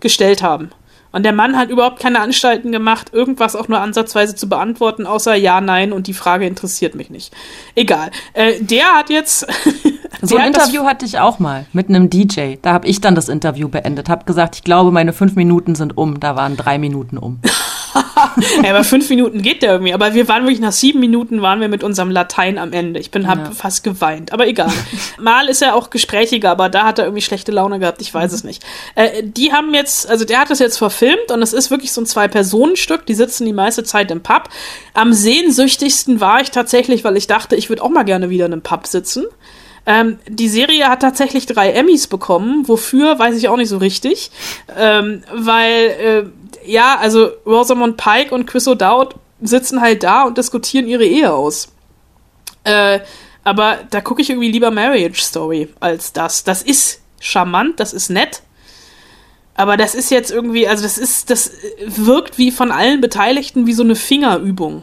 gestellt 0.00 0.42
haben. 0.42 0.70
Und 1.12 1.24
der 1.24 1.32
Mann 1.32 1.56
hat 1.56 1.70
überhaupt 1.70 1.98
keine 1.98 2.20
Anstalten 2.20 2.70
gemacht, 2.70 3.12
irgendwas 3.12 3.56
auch 3.56 3.68
nur 3.68 3.80
ansatzweise 3.80 4.34
zu 4.34 4.48
beantworten, 4.48 5.06
außer 5.06 5.34
ja, 5.34 5.60
nein 5.60 5.92
und 5.92 6.06
die 6.06 6.14
Frage 6.14 6.46
interessiert 6.46 6.94
mich 6.94 7.10
nicht. 7.10 7.34
Egal. 7.74 8.10
Äh, 8.32 8.60
der 8.60 8.94
hat 8.94 9.10
jetzt. 9.10 9.46
so 10.22 10.36
ein 10.36 10.48
Interview 10.48 10.84
hatte 10.84 11.04
ich 11.04 11.18
auch 11.18 11.38
mal 11.38 11.66
mit 11.72 11.88
einem 11.88 12.10
DJ. 12.10 12.56
Da 12.62 12.72
habe 12.72 12.86
ich 12.86 13.00
dann 13.00 13.14
das 13.14 13.28
Interview 13.28 13.68
beendet, 13.68 14.08
habe 14.08 14.24
gesagt, 14.24 14.56
ich 14.56 14.64
glaube, 14.64 14.92
meine 14.92 15.12
fünf 15.12 15.34
Minuten 15.34 15.74
sind 15.74 15.96
um. 15.96 16.20
Da 16.20 16.36
waren 16.36 16.56
drei 16.56 16.78
Minuten 16.78 17.18
um. 17.18 17.40
ja, 18.62 18.70
aber 18.70 18.84
fünf 18.84 19.08
Minuten 19.08 19.42
geht 19.42 19.62
der 19.62 19.72
irgendwie. 19.72 19.92
Aber 19.92 20.14
wir 20.14 20.28
waren 20.28 20.42
wirklich 20.42 20.60
nach 20.60 20.72
sieben 20.72 21.00
Minuten 21.00 21.42
waren 21.42 21.60
wir 21.60 21.68
mit 21.68 21.82
unserem 21.82 22.10
Latein 22.10 22.58
am 22.58 22.72
Ende. 22.72 23.00
Ich 23.00 23.10
bin 23.10 23.26
hab 23.26 23.38
ja. 23.38 23.50
fast 23.52 23.84
geweint. 23.84 24.32
Aber 24.32 24.46
egal. 24.46 24.72
Mal 25.20 25.48
ist 25.48 25.62
er 25.62 25.74
auch 25.74 25.90
gesprächiger, 25.90 26.50
aber 26.50 26.68
da 26.68 26.84
hat 26.84 26.98
er 26.98 27.06
irgendwie 27.06 27.22
schlechte 27.22 27.52
Laune 27.52 27.78
gehabt. 27.78 28.00
Ich 28.02 28.12
weiß 28.12 28.32
es 28.32 28.44
nicht. 28.44 28.62
Äh, 28.94 29.22
die 29.22 29.52
haben 29.52 29.74
jetzt, 29.74 30.08
also 30.08 30.24
der 30.24 30.40
hat 30.40 30.50
das 30.50 30.58
jetzt 30.58 30.78
verfilmt 30.78 31.30
und 31.30 31.42
es 31.42 31.52
ist 31.52 31.70
wirklich 31.70 31.92
so 31.92 32.00
ein 32.00 32.06
Zwei-Personen-Stück. 32.06 33.06
Die 33.06 33.14
sitzen 33.14 33.44
die 33.46 33.52
meiste 33.52 33.84
Zeit 33.84 34.10
im 34.10 34.22
Pub. 34.22 34.48
Am 34.94 35.12
sehnsüchtigsten 35.12 36.20
war 36.20 36.40
ich 36.40 36.50
tatsächlich, 36.50 37.04
weil 37.04 37.16
ich 37.16 37.26
dachte, 37.26 37.56
ich 37.56 37.68
würde 37.68 37.82
auch 37.82 37.90
mal 37.90 38.04
gerne 38.04 38.30
wieder 38.30 38.46
in 38.46 38.52
einem 38.52 38.62
Pub 38.62 38.86
sitzen. 38.86 39.24
Ähm, 39.86 40.18
die 40.28 40.48
Serie 40.48 40.88
hat 40.88 41.00
tatsächlich 41.00 41.46
drei 41.46 41.72
Emmys 41.72 42.06
bekommen. 42.06 42.68
Wofür, 42.68 43.18
weiß 43.18 43.36
ich 43.36 43.48
auch 43.48 43.56
nicht 43.56 43.68
so 43.68 43.78
richtig. 43.78 44.30
Ähm, 44.76 45.22
weil 45.34 45.74
äh, 45.74 46.24
ja, 46.64 46.96
also 46.98 47.30
Rosamund 47.46 47.96
Pike 47.96 48.34
und 48.34 48.46
Chris 48.46 48.66
O'Dowd 48.68 49.14
sitzen 49.40 49.80
halt 49.80 50.02
da 50.02 50.24
und 50.24 50.38
diskutieren 50.38 50.86
ihre 50.86 51.04
Ehe 51.04 51.32
aus. 51.32 51.72
Äh, 52.64 53.00
aber 53.42 53.78
da 53.90 54.00
gucke 54.00 54.22
ich 54.22 54.30
irgendwie 54.30 54.50
lieber 54.50 54.70
Marriage 54.70 55.22
Story 55.22 55.68
als 55.80 56.12
das. 56.12 56.44
Das 56.44 56.62
ist 56.62 57.00
charmant, 57.20 57.80
das 57.80 57.92
ist 57.92 58.10
nett. 58.10 58.42
Aber 59.54 59.76
das 59.76 59.94
ist 59.94 60.10
jetzt 60.10 60.30
irgendwie, 60.30 60.68
also 60.68 60.82
das 60.82 60.98
ist, 60.98 61.30
das 61.30 61.52
wirkt 61.84 62.38
wie 62.38 62.50
von 62.50 62.70
allen 62.70 63.00
Beteiligten 63.00 63.66
wie 63.66 63.72
so 63.72 63.82
eine 63.82 63.96
Fingerübung. 63.96 64.82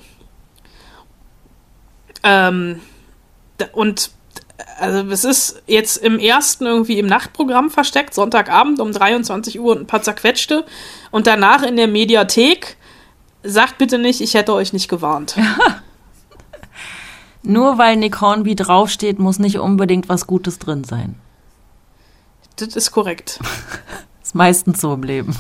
Ähm, 2.24 2.82
und 3.74 4.12
also 4.80 5.10
es 5.12 5.24
ist 5.24 5.62
jetzt 5.68 5.98
im 5.98 6.20
ersten 6.20 6.66
irgendwie 6.66 6.98
im 6.98 7.06
Nachtprogramm 7.06 7.70
versteckt, 7.70 8.14
Sonntagabend 8.14 8.80
um 8.80 8.92
23 8.92 9.60
Uhr 9.60 9.76
und 9.76 9.82
ein 9.82 9.88
paar 9.88 10.02
zerquetschte. 10.02 10.66
Und 11.12 11.28
danach 11.28 11.64
in 11.64 11.76
der 11.76 11.88
Mediathek. 11.88 12.78
Sagt 13.44 13.78
bitte 13.78 13.98
nicht, 13.98 14.20
ich 14.20 14.34
hätte 14.34 14.54
euch 14.54 14.74
nicht 14.74 14.90
gewarnt. 14.90 15.38
Nur 17.44 17.78
weil 17.78 17.96
Nick 17.96 18.20
Hornby 18.20 18.56
draufsteht, 18.56 19.20
muss 19.20 19.40
nicht 19.40 19.60
unbedingt 19.60 20.10
was 20.10 20.28
Gutes 20.28 20.60
drin 20.60 20.84
sein. 20.84 21.16
Das 22.58 22.76
ist 22.76 22.92
korrekt. 22.92 23.40
ist 24.24 24.36
meistens 24.36 24.82
so 24.82 24.94
im 24.94 25.04
Leben. 25.04 25.36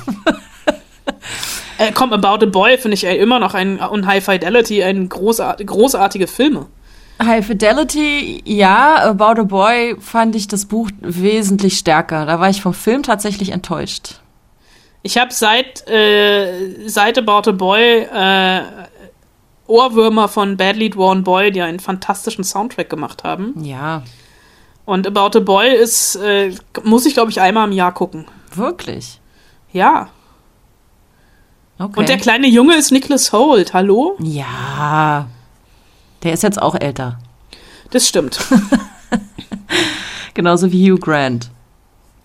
äh, 1.79 1.91
komm, 1.91 2.13
About 2.13 2.45
a 2.45 2.49
Boy 2.49 2.77
finde 2.77 2.95
ich 2.95 3.03
ey, 3.03 3.17
immer 3.17 3.39
noch 3.39 3.55
ein, 3.55 3.79
und 3.79 4.05
High 4.05 4.23
Fidelity 4.23 4.83
ein 4.83 5.09
großart, 5.09 5.65
großartige 5.65 6.27
Filme. 6.27 6.67
High 7.21 7.45
Fidelity, 7.45 8.41
ja, 8.45 9.09
About 9.09 9.41
a 9.41 9.43
Boy 9.43 9.95
fand 9.99 10.35
ich 10.35 10.47
das 10.47 10.65
Buch 10.65 10.89
wesentlich 11.01 11.77
stärker. 11.77 12.25
Da 12.25 12.39
war 12.39 12.49
ich 12.49 12.61
vom 12.61 12.73
Film 12.73 13.03
tatsächlich 13.03 13.49
enttäuscht. 13.49 14.21
Ich 15.01 15.17
habe 15.17 15.33
seit, 15.33 15.87
äh, 15.87 16.87
seit 16.87 17.17
About 17.17 17.49
a 17.49 17.53
Boy 17.53 18.07
äh, 18.13 18.61
Ohrwürmer 19.67 20.27
von 20.27 20.57
Badly 20.57 20.89
Drawn 20.89 21.23
Boy, 21.23 21.51
die 21.51 21.61
einen 21.61 21.79
fantastischen 21.79 22.43
Soundtrack 22.43 22.89
gemacht 22.89 23.23
haben. 23.23 23.53
Ja. 23.63 24.03
Und 24.85 25.07
About 25.07 25.37
a 25.37 25.41
Boy 25.41 25.75
ist, 25.75 26.15
äh, 26.15 26.53
muss 26.83 27.05
ich 27.05 27.13
glaube 27.13 27.31
ich 27.31 27.41
einmal 27.41 27.67
im 27.67 27.73
Jahr 27.73 27.93
gucken. 27.93 28.25
Wirklich? 28.53 29.19
Ja. 29.71 30.09
Okay. 31.79 31.99
Und 31.99 32.09
der 32.09 32.17
kleine 32.17 32.47
Junge 32.47 32.75
ist 32.75 32.91
Nicholas 32.91 33.31
Holt, 33.33 33.73
hallo? 33.73 34.17
Ja. 34.19 35.27
Der 36.27 36.33
ist 36.33 36.43
jetzt 36.43 36.61
auch 36.61 36.75
älter. 36.75 37.19
Das 37.91 38.05
stimmt. 38.05 38.37
Genauso 40.33 40.73
wie 40.73 40.91
Hugh 40.91 40.99
Grant. 40.99 41.49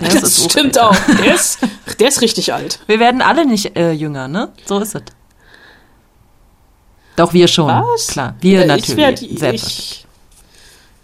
Der 0.00 0.08
das 0.08 0.42
stimmt 0.42 0.76
älter. 0.76 0.90
auch. 0.90 0.96
Der 1.22 1.34
ist, 1.36 1.60
der 2.00 2.08
ist 2.08 2.20
richtig 2.20 2.52
alt. 2.52 2.80
Wir 2.88 2.98
werden 2.98 3.22
alle 3.22 3.46
nicht 3.46 3.76
äh, 3.76 3.92
jünger, 3.92 4.26
ne? 4.26 4.48
So 4.66 4.80
ist 4.80 4.96
es. 4.96 5.02
Doch 7.14 7.32
wir 7.32 7.46
schon. 7.46 7.68
Was? 7.68 8.08
Klar, 8.08 8.34
wir 8.40 8.62
ja, 8.62 8.66
natürlich. 8.66 9.22
Ich, 9.22 9.40
werd, 9.40 9.54
ich 9.54 10.04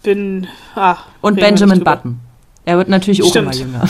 bin. 0.03 0.49
Ah, 0.75 0.97
Und 1.21 1.39
Benjamin 1.39 1.81
Button. 1.81 2.19
Er 2.65 2.79
wird 2.79 2.89
natürlich 2.89 3.23
auch 3.23 3.33
immer 3.33 3.53
jünger. 3.53 3.87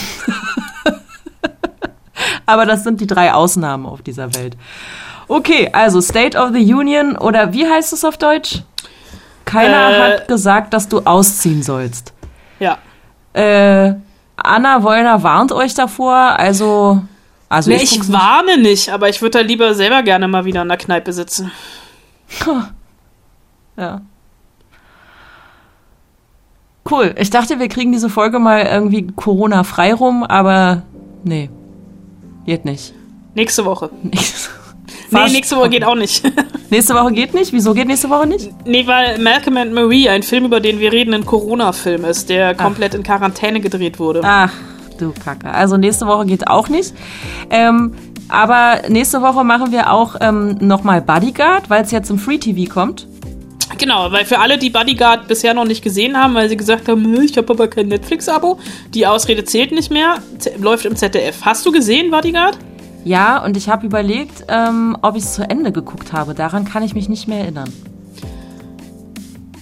Aber 2.46 2.64
das 2.64 2.84
sind 2.84 3.00
die 3.00 3.08
drei 3.08 3.32
Ausnahmen 3.32 3.86
auf 3.86 4.02
dieser 4.02 4.32
Welt. 4.36 4.56
Okay, 5.26 5.68
also 5.72 6.00
State 6.00 6.38
of 6.38 6.50
the 6.52 6.72
Union 6.72 7.16
oder 7.16 7.52
wie 7.52 7.66
heißt 7.68 7.92
es 7.92 8.04
auf 8.04 8.16
Deutsch? 8.16 8.62
Keiner 9.50 9.90
äh, 9.90 10.00
hat 10.00 10.28
gesagt, 10.28 10.72
dass 10.74 10.88
du 10.88 11.00
ausziehen 11.00 11.62
sollst. 11.62 12.12
Ja. 12.60 12.78
Äh, 13.32 13.94
Anna 14.36 14.82
Wollner 14.82 15.22
warnt 15.22 15.52
euch 15.52 15.74
davor, 15.74 16.14
also. 16.14 17.02
also 17.48 17.70
nee, 17.70 17.76
ich, 17.76 17.96
ich 17.96 18.12
warne 18.12 18.58
nicht, 18.58 18.90
aber 18.90 19.08
ich 19.08 19.20
würde 19.20 19.38
da 19.38 19.44
lieber 19.44 19.74
selber 19.74 20.02
gerne 20.02 20.28
mal 20.28 20.44
wieder 20.44 20.62
in 20.62 20.68
der 20.68 20.76
Kneipe 20.76 21.12
sitzen. 21.12 21.50
Ja. 23.76 24.02
Cool. 26.88 27.14
Ich 27.18 27.30
dachte, 27.30 27.58
wir 27.58 27.68
kriegen 27.68 27.92
diese 27.92 28.08
Folge 28.08 28.38
mal 28.38 28.62
irgendwie 28.62 29.06
Corona-frei 29.06 29.94
rum, 29.94 30.24
aber 30.24 30.82
nee. 31.24 31.50
Geht 32.46 32.64
nicht. 32.64 32.94
Nächste 33.34 33.64
Woche. 33.64 33.90
Nächste 34.02 34.50
Nee, 35.10 35.28
nächste 35.32 35.56
Woche 35.56 35.70
geht 35.70 35.84
auch 35.84 35.94
nicht. 35.94 36.22
nächste 36.70 36.94
Woche 36.94 37.12
geht 37.12 37.34
nicht? 37.34 37.52
Wieso 37.52 37.74
geht 37.74 37.86
nächste 37.86 38.10
Woche 38.10 38.26
nicht? 38.26 38.50
Nee, 38.64 38.86
weil 38.86 39.18
Malcolm 39.18 39.56
and 39.56 39.72
Marie, 39.72 40.08
ein 40.08 40.22
Film, 40.22 40.44
über 40.44 40.60
den 40.60 40.80
wir 40.80 40.92
reden, 40.92 41.14
ein 41.14 41.26
Corona-Film 41.26 42.04
ist, 42.04 42.28
der 42.28 42.54
komplett 42.54 42.92
Ach. 42.92 42.98
in 42.98 43.02
Quarantäne 43.02 43.60
gedreht 43.60 43.98
wurde. 43.98 44.20
Ach, 44.24 44.52
du 44.98 45.12
Kacke. 45.24 45.50
Also 45.50 45.76
nächste 45.76 46.06
Woche 46.06 46.26
geht 46.26 46.46
auch 46.46 46.68
nicht. 46.68 46.94
Ähm, 47.50 47.94
aber 48.28 48.82
nächste 48.88 49.22
Woche 49.22 49.42
machen 49.44 49.72
wir 49.72 49.92
auch 49.92 50.16
ähm, 50.20 50.56
nochmal 50.60 51.02
Bodyguard, 51.02 51.68
weil 51.68 51.82
es 51.82 51.90
jetzt 51.90 52.10
im 52.10 52.18
Free 52.18 52.38
TV 52.38 52.72
kommt. 52.72 53.06
Genau, 53.78 54.10
weil 54.12 54.24
für 54.24 54.38
alle, 54.40 54.58
die 54.58 54.70
Bodyguard 54.70 55.26
bisher 55.28 55.54
noch 55.54 55.64
nicht 55.64 55.82
gesehen 55.82 56.16
haben, 56.16 56.34
weil 56.34 56.48
sie 56.48 56.56
gesagt 56.56 56.88
haben, 56.88 57.04
"Hm, 57.04 57.22
ich 57.22 57.36
habe 57.36 57.52
aber 57.52 57.68
kein 57.68 57.88
Netflix-Abo, 57.88 58.58
die 58.94 59.06
Ausrede 59.06 59.44
zählt 59.44 59.72
nicht 59.72 59.90
mehr, 59.90 60.16
läuft 60.58 60.84
im 60.86 60.96
ZDF. 60.96 61.36
Hast 61.42 61.64
du 61.64 61.72
gesehen, 61.72 62.10
Bodyguard? 62.10 62.58
Ja, 63.04 63.42
und 63.44 63.56
ich 63.56 63.68
habe 63.68 63.86
überlegt, 63.86 64.44
ähm, 64.48 64.96
ob 65.02 65.16
ich 65.16 65.22
es 65.24 65.34
zu 65.34 65.48
Ende 65.48 65.72
geguckt 65.72 66.12
habe. 66.12 66.34
Daran 66.34 66.64
kann 66.64 66.82
ich 66.82 66.94
mich 66.94 67.08
nicht 67.08 67.28
mehr 67.28 67.38
erinnern. 67.40 67.72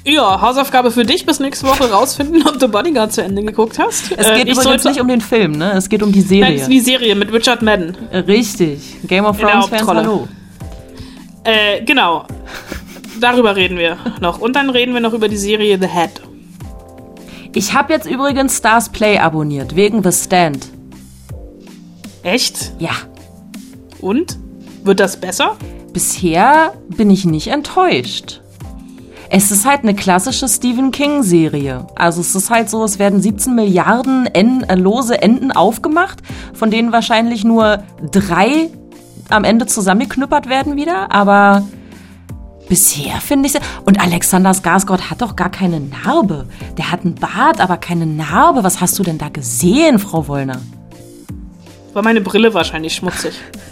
Ja, 0.05 0.40
Hausaufgabe 0.40 0.90
für 0.90 1.05
dich 1.05 1.27
bis 1.27 1.38
nächste 1.38 1.66
Woche 1.66 1.90
rausfinden, 1.90 2.42
ob 2.48 2.59
du 2.59 2.68
Bodyguard 2.68 3.12
zu 3.12 3.22
Ende 3.22 3.42
geguckt 3.42 3.79
hast. 3.79 4.11
Es 4.16 4.27
Äh, 4.27 4.37
geht 4.38 4.48
ich 4.48 4.59
übrigens 4.59 4.85
nicht 4.85 5.01
um 5.01 5.07
den 5.09 5.20
Film, 5.20 5.53
ne? 5.53 5.72
Es 5.72 5.88
geht 5.88 6.03
um 6.03 6.12
die 6.12 6.20
Nein, 6.40 6.55
es 6.55 6.61
ist 6.62 6.66
Serie. 6.66 6.68
wie 6.68 6.81
Serie 6.81 7.14
mit 7.14 7.33
Richard 7.33 7.61
Madden. 7.62 7.94
Richtig. 8.12 8.96
Game 9.07 9.27
of 9.27 9.38
In 9.38 9.42
der 9.46 9.51
Thrones 9.53 9.66
Fans, 9.66 9.83
Hauptrolle. 9.83 10.01
hallo. 10.01 10.29
Äh, 11.44 11.85
genau. 11.85 12.24
Darüber 13.20 13.55
reden 13.55 13.77
wir 13.79 13.98
noch. 14.20 14.40
Und 14.40 14.57
dann 14.57 14.70
reden 14.70 14.94
wir 14.94 15.01
noch 15.01 15.12
über 15.12 15.29
die 15.29 15.37
Serie 15.37 15.79
The 15.79 15.88
Head. 15.88 16.22
Ich 17.55 17.74
habe 17.74 17.92
jetzt 17.92 18.07
übrigens 18.11 18.57
Stars 18.57 18.88
Play 18.88 19.18
abonniert, 19.18 19.77
wegen 19.77 20.03
The 20.03 20.12
Stand. 20.12 20.68
Echt? 22.22 22.72
Ja. 22.79 22.90
Und? 24.01 24.39
Wird 24.85 25.01
das 25.01 25.19
besser? 25.19 25.57
Bisher 25.93 26.73
bin 26.89 27.11
ich 27.11 27.25
nicht 27.25 27.49
enttäuscht. 27.49 28.41
Es 29.31 29.51
ist 29.51 29.67
halt 29.67 29.83
eine 29.83 29.95
klassische 29.95 30.49
Stephen 30.49 30.91
King-Serie. 30.91 31.87
Also 31.97 32.23
es 32.23 32.35
ist 32.35 32.49
halt 32.51 32.71
so, 32.71 32.83
es 32.85 32.99
werden 32.99 33.21
17 33.21 33.55
Milliarden 33.55 34.27
en 34.27 34.63
äh, 34.63 34.75
lose 34.75 35.21
Enden 35.21 35.53
aufgemacht, 35.53 36.21
von 36.55 36.71
denen 36.71 36.93
wahrscheinlich 36.93 37.45
nur 37.45 37.83
drei 38.11 38.71
am 39.29 39.45
Ende 39.45 39.67
zusammengeknüppert 39.67 40.49
werden 40.49 40.77
wieder. 40.77 41.13
Aber 41.13 41.69
bisher 42.71 43.21
finde 43.21 43.49
ich 43.49 43.53
sie. 43.53 43.59
Und 43.85 44.01
Alexander 44.01 44.53
Skarsgård 44.53 45.11
hat 45.11 45.21
doch 45.21 45.37
gar 45.37 45.51
keine 45.51 45.81
Narbe. 45.81 46.47
Der 46.79 46.91
hat 46.91 47.05
einen 47.05 47.15
Bart, 47.15 47.61
aber 47.61 47.77
keine 47.77 48.07
Narbe. 48.07 48.65
Was 48.65 48.81
hast 48.81 48.99
du 48.99 49.03
denn 49.03 49.19
da 49.19 49.29
gesehen, 49.29 49.99
Frau 49.99 50.27
Wollner? 50.27 50.63
War 51.93 52.03
meine 52.03 52.23
Brille 52.23 52.55
wahrscheinlich 52.55 52.95
schmutzig. 52.95 53.35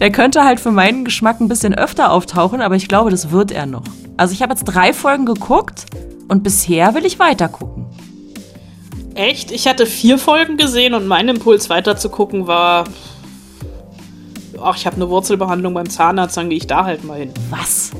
Er 0.00 0.10
könnte 0.10 0.44
halt 0.44 0.60
für 0.60 0.72
meinen 0.72 1.04
Geschmack 1.04 1.40
ein 1.40 1.48
bisschen 1.48 1.74
öfter 1.74 2.10
auftauchen, 2.10 2.62
aber 2.62 2.74
ich 2.74 2.88
glaube, 2.88 3.10
das 3.10 3.30
wird 3.32 3.52
er 3.52 3.66
noch. 3.66 3.84
Also 4.16 4.32
ich 4.32 4.40
habe 4.40 4.54
jetzt 4.54 4.64
drei 4.64 4.94
Folgen 4.94 5.26
geguckt 5.26 5.84
und 6.26 6.42
bisher 6.42 6.94
will 6.94 7.04
ich 7.04 7.18
weiter 7.18 7.48
gucken. 7.48 7.84
Echt? 9.14 9.50
Ich 9.50 9.68
hatte 9.68 9.84
vier 9.84 10.16
Folgen 10.16 10.56
gesehen 10.56 10.94
und 10.94 11.06
mein 11.06 11.28
Impuls 11.28 11.68
weiter 11.68 11.98
zu 11.98 12.08
gucken 12.08 12.46
war. 12.46 12.84
Ach, 14.62 14.74
ich 14.74 14.86
habe 14.86 14.96
eine 14.96 15.10
Wurzelbehandlung 15.10 15.74
beim 15.74 15.90
Zahnarzt, 15.90 16.34
dann 16.38 16.48
gehe 16.48 16.58
ich 16.58 16.66
da 16.66 16.86
halt 16.86 17.04
mal 17.04 17.18
hin. 17.18 17.34
Was? 17.50 17.90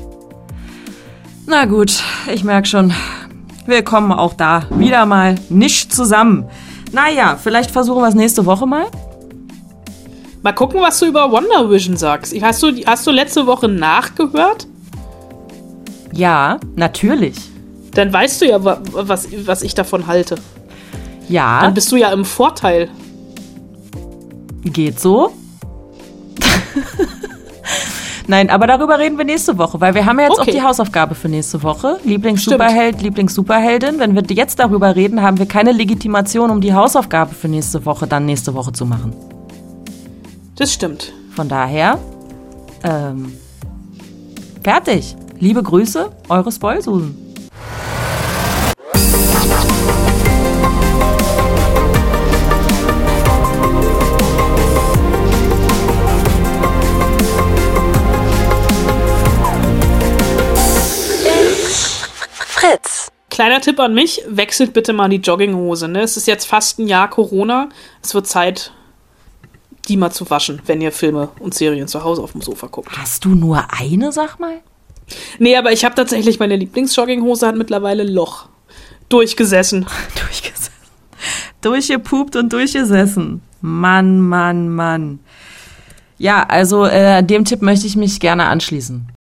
Na 1.45 1.65
gut, 1.65 2.01
ich 2.33 2.43
merke 2.43 2.67
schon, 2.67 2.93
wir 3.67 3.83
kommen 3.83 4.11
auch 4.11 4.33
da 4.33 4.63
wieder 4.71 5.05
mal 5.05 5.35
nicht 5.49 5.93
zusammen. 5.93 6.49
Naja, 6.91 7.37
vielleicht 7.41 7.69
versuchen 7.69 8.01
wir 8.01 8.07
es 8.07 8.15
nächste 8.15 8.47
Woche 8.47 8.65
mal. 8.65 8.87
Mal 10.43 10.53
gucken, 10.53 10.81
was 10.81 10.97
du 10.99 11.05
über 11.05 11.31
Wonder 11.31 11.69
Vision 11.69 11.97
sagst. 11.97 12.33
Hast 12.41 12.63
du, 12.63 12.71
hast 12.85 13.05
du 13.05 13.11
letzte 13.11 13.45
Woche 13.45 13.67
nachgehört? 13.67 14.65
Ja, 16.13 16.59
natürlich. 16.75 17.35
Dann 17.93 18.11
weißt 18.11 18.41
du 18.41 18.45
ja, 18.47 18.63
wa- 18.63 18.79
was, 18.91 19.27
was 19.45 19.61
ich 19.61 19.75
davon 19.75 20.07
halte. 20.07 20.35
Ja, 21.29 21.61
Dann 21.61 21.73
bist 21.73 21.91
du 21.91 21.95
ja 21.95 22.11
im 22.11 22.25
Vorteil. 22.25 22.89
geht 24.63 24.99
so. 24.99 25.31
Nein, 28.27 28.49
aber 28.49 28.65
darüber 28.67 28.97
reden 28.97 29.17
wir 29.17 29.25
nächste 29.25 29.57
Woche, 29.57 29.81
weil 29.81 29.93
wir 29.93 30.05
haben 30.05 30.17
ja 30.19 30.25
jetzt 30.27 30.39
Okay. 30.39 30.51
auch 30.51 30.55
die 30.55 30.61
Hausaufgabe 30.61 31.15
für 31.15 31.27
nächste 31.27 31.61
Woche. 31.63 31.99
Lieblings-Superheld, 32.03 33.01
Lieblings-Superheldin. 33.01 33.99
Wenn 33.99 34.15
wir 34.15 34.23
jetzt 34.29 34.59
darüber 34.59 34.95
reden, 34.95 35.21
haben 35.21 35.37
wir 35.37 35.45
keine 35.47 35.71
Legitimation, 35.71 36.49
um 36.49 36.61
die 36.61 36.73
Hausaufgabe 36.73 37.33
für 37.35 37.47
nächste 37.49 37.85
Woche 37.85 38.07
dann 38.07 38.25
nächste 38.25 38.53
Woche 38.53 38.71
zu 38.71 38.85
machen. 38.85 39.13
Das 40.61 40.71
stimmt. 40.71 41.11
Von 41.35 41.49
daher, 41.49 41.97
ähm, 42.83 43.35
fertig. 44.63 45.15
Liebe 45.39 45.63
Grüße, 45.63 46.11
eure 46.29 46.51
Spoilsusen. 46.51 47.17
Fritz. 62.37 63.11
Kleiner 63.31 63.61
Tipp 63.61 63.79
an 63.79 63.95
mich, 63.95 64.21
wechselt 64.27 64.73
bitte 64.73 64.93
mal 64.93 65.09
die 65.09 65.15
Jogginghose. 65.15 65.87
Ne? 65.87 66.01
Es 66.01 66.17
ist 66.17 66.27
jetzt 66.27 66.45
fast 66.45 66.77
ein 66.77 66.85
Jahr 66.87 67.09
Corona. 67.09 67.69
Es 68.03 68.13
wird 68.13 68.27
Zeit, 68.27 68.71
die 69.87 69.97
mal 69.97 70.11
zu 70.11 70.29
waschen, 70.29 70.61
wenn 70.65 70.81
ihr 70.81 70.91
Filme 70.91 71.29
und 71.39 71.53
Serien 71.53 71.87
zu 71.87 72.03
Hause 72.03 72.21
auf 72.21 72.33
dem 72.33 72.41
Sofa 72.41 72.67
guckt. 72.67 72.89
Hast 72.97 73.25
du 73.25 73.29
nur 73.29 73.65
eine, 73.69 74.11
sag 74.11 74.39
mal? 74.39 74.61
Nee, 75.39 75.55
aber 75.57 75.71
ich 75.71 75.83
habe 75.83 75.95
tatsächlich 75.95 76.39
meine 76.39 76.55
Lieblingsjogginghose 76.55 77.47
hat 77.47 77.55
mittlerweile 77.55 78.03
Loch. 78.03 78.47
Durchgesessen. 79.09 79.85
Durchgesessen. 80.15 80.71
Durchgepupt 81.61 82.35
und 82.35 82.51
durchgesessen. 82.53 83.41
Mann, 83.61 84.21
Mann, 84.21 84.69
Mann. 84.69 85.19
Ja, 86.17 86.43
also 86.43 86.85
äh, 86.85 87.23
dem 87.23 87.45
Tipp 87.45 87.61
möchte 87.61 87.87
ich 87.87 87.95
mich 87.95 88.19
gerne 88.19 88.45
anschließen. 88.45 89.11